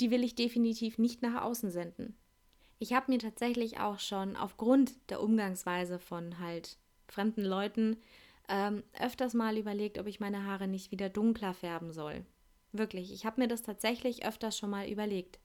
die 0.00 0.10
will 0.10 0.24
ich 0.24 0.34
definitiv 0.34 0.98
nicht 0.98 1.22
nach 1.22 1.42
außen 1.42 1.70
senden. 1.70 2.16
Ich 2.80 2.92
habe 2.92 3.12
mir 3.12 3.20
tatsächlich 3.20 3.78
auch 3.78 4.00
schon 4.00 4.34
aufgrund 4.34 5.08
der 5.08 5.22
Umgangsweise 5.22 6.00
von 6.00 6.40
halt 6.40 6.78
fremden 7.06 7.44
Leuten 7.44 7.96
ähm, 8.48 8.82
öfters 9.00 9.34
mal 9.34 9.56
überlegt, 9.56 9.98
ob 10.00 10.08
ich 10.08 10.18
meine 10.18 10.44
Haare 10.44 10.66
nicht 10.66 10.90
wieder 10.90 11.08
dunkler 11.08 11.54
färben 11.54 11.92
soll. 11.92 12.26
Wirklich, 12.72 13.12
ich 13.12 13.24
habe 13.24 13.40
mir 13.40 13.46
das 13.46 13.62
tatsächlich 13.62 14.26
öfters 14.26 14.58
schon 14.58 14.70
mal 14.70 14.88
überlegt. 14.88 15.38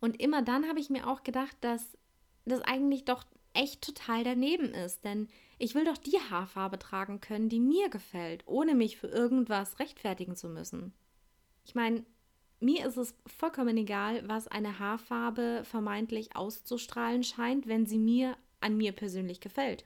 Und 0.00 0.20
immer 0.20 0.42
dann 0.42 0.68
habe 0.68 0.80
ich 0.80 0.90
mir 0.90 1.08
auch 1.08 1.22
gedacht, 1.22 1.56
dass 1.62 1.96
das 2.44 2.60
eigentlich 2.60 3.06
doch 3.06 3.24
echt 3.54 3.80
total 3.80 4.22
daneben 4.22 4.74
ist, 4.74 5.02
denn 5.02 5.28
ich 5.58 5.74
will 5.74 5.86
doch 5.86 5.96
die 5.96 6.20
Haarfarbe 6.28 6.78
tragen 6.78 7.22
können, 7.22 7.48
die 7.48 7.58
mir 7.58 7.88
gefällt, 7.88 8.46
ohne 8.46 8.74
mich 8.74 8.98
für 8.98 9.08
irgendwas 9.08 9.78
rechtfertigen 9.78 10.36
zu 10.36 10.50
müssen. 10.50 10.92
Ich 11.68 11.74
meine, 11.74 12.02
mir 12.60 12.86
ist 12.86 12.96
es 12.96 13.14
vollkommen 13.26 13.76
egal, 13.76 14.26
was 14.26 14.48
eine 14.48 14.78
Haarfarbe 14.78 15.64
vermeintlich 15.64 16.34
auszustrahlen 16.34 17.22
scheint, 17.22 17.68
wenn 17.68 17.84
sie 17.84 17.98
mir 17.98 18.38
an 18.60 18.78
mir 18.78 18.92
persönlich 18.92 19.40
gefällt. 19.40 19.84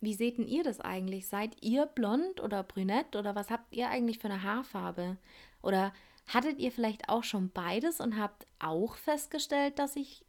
Wie 0.00 0.14
seht 0.14 0.38
ihr 0.38 0.62
das 0.62 0.80
eigentlich? 0.80 1.26
Seid 1.26 1.56
ihr 1.64 1.86
blond 1.86 2.40
oder 2.40 2.62
brünett 2.62 3.16
oder 3.16 3.34
was 3.34 3.50
habt 3.50 3.74
ihr 3.74 3.88
eigentlich 3.88 4.20
für 4.20 4.28
eine 4.28 4.44
Haarfarbe? 4.44 5.16
Oder 5.62 5.92
hattet 6.28 6.60
ihr 6.60 6.70
vielleicht 6.70 7.08
auch 7.08 7.24
schon 7.24 7.50
beides 7.50 8.00
und 8.00 8.16
habt 8.16 8.46
auch 8.60 8.94
festgestellt, 8.94 9.80
dass 9.80 9.94
sich 9.94 10.24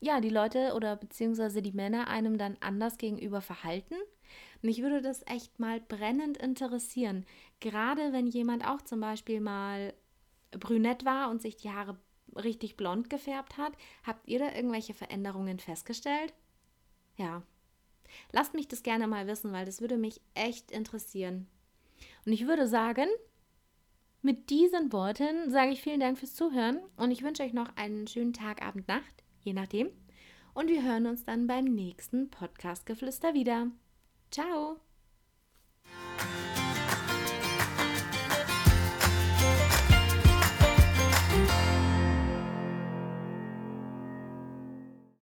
ja 0.00 0.20
die 0.20 0.28
Leute 0.28 0.74
oder 0.74 0.96
beziehungsweise 0.96 1.62
die 1.62 1.72
Männer 1.72 2.08
einem 2.08 2.36
dann 2.36 2.58
anders 2.60 2.98
gegenüber 2.98 3.40
verhalten? 3.40 3.94
Mich 4.60 4.82
würde 4.82 5.00
das 5.00 5.26
echt 5.26 5.58
mal 5.58 5.80
brennend 5.80 6.36
interessieren. 6.36 7.24
Gerade 7.60 8.12
wenn 8.12 8.26
jemand 8.26 8.66
auch 8.68 8.82
zum 8.82 9.00
Beispiel 9.00 9.40
mal 9.40 9.94
brünett 10.58 11.04
war 11.04 11.30
und 11.30 11.42
sich 11.42 11.56
die 11.56 11.70
Haare 11.70 11.98
richtig 12.36 12.76
blond 12.76 13.10
gefärbt 13.10 13.58
hat, 13.58 13.72
habt 14.04 14.26
ihr 14.28 14.38
da 14.38 14.54
irgendwelche 14.54 14.94
Veränderungen 14.94 15.58
festgestellt? 15.58 16.32
Ja, 17.16 17.42
Lasst 18.32 18.54
mich 18.54 18.68
das 18.68 18.82
gerne 18.82 19.06
mal 19.06 19.26
wissen, 19.26 19.52
weil 19.52 19.66
das 19.66 19.80
würde 19.80 19.96
mich 19.96 20.20
echt 20.34 20.70
interessieren. 20.70 21.46
Und 22.24 22.32
ich 22.32 22.46
würde 22.46 22.66
sagen, 22.66 23.08
mit 24.22 24.50
diesen 24.50 24.92
Worten 24.92 25.50
sage 25.50 25.72
ich 25.72 25.82
vielen 25.82 26.00
Dank 26.00 26.18
fürs 26.18 26.34
Zuhören 26.34 26.78
und 26.96 27.10
ich 27.10 27.22
wünsche 27.22 27.42
euch 27.42 27.52
noch 27.52 27.74
einen 27.76 28.06
schönen 28.06 28.32
Tag, 28.32 28.62
Abend, 28.64 28.88
Nacht, 28.88 29.24
je 29.40 29.52
nachdem. 29.52 29.90
Und 30.54 30.68
wir 30.68 30.82
hören 30.82 31.06
uns 31.06 31.24
dann 31.24 31.46
beim 31.46 31.64
nächsten 31.64 32.30
Podcast-Geflüster 32.30 33.34
wieder. 33.34 33.68
Ciao! 34.30 34.91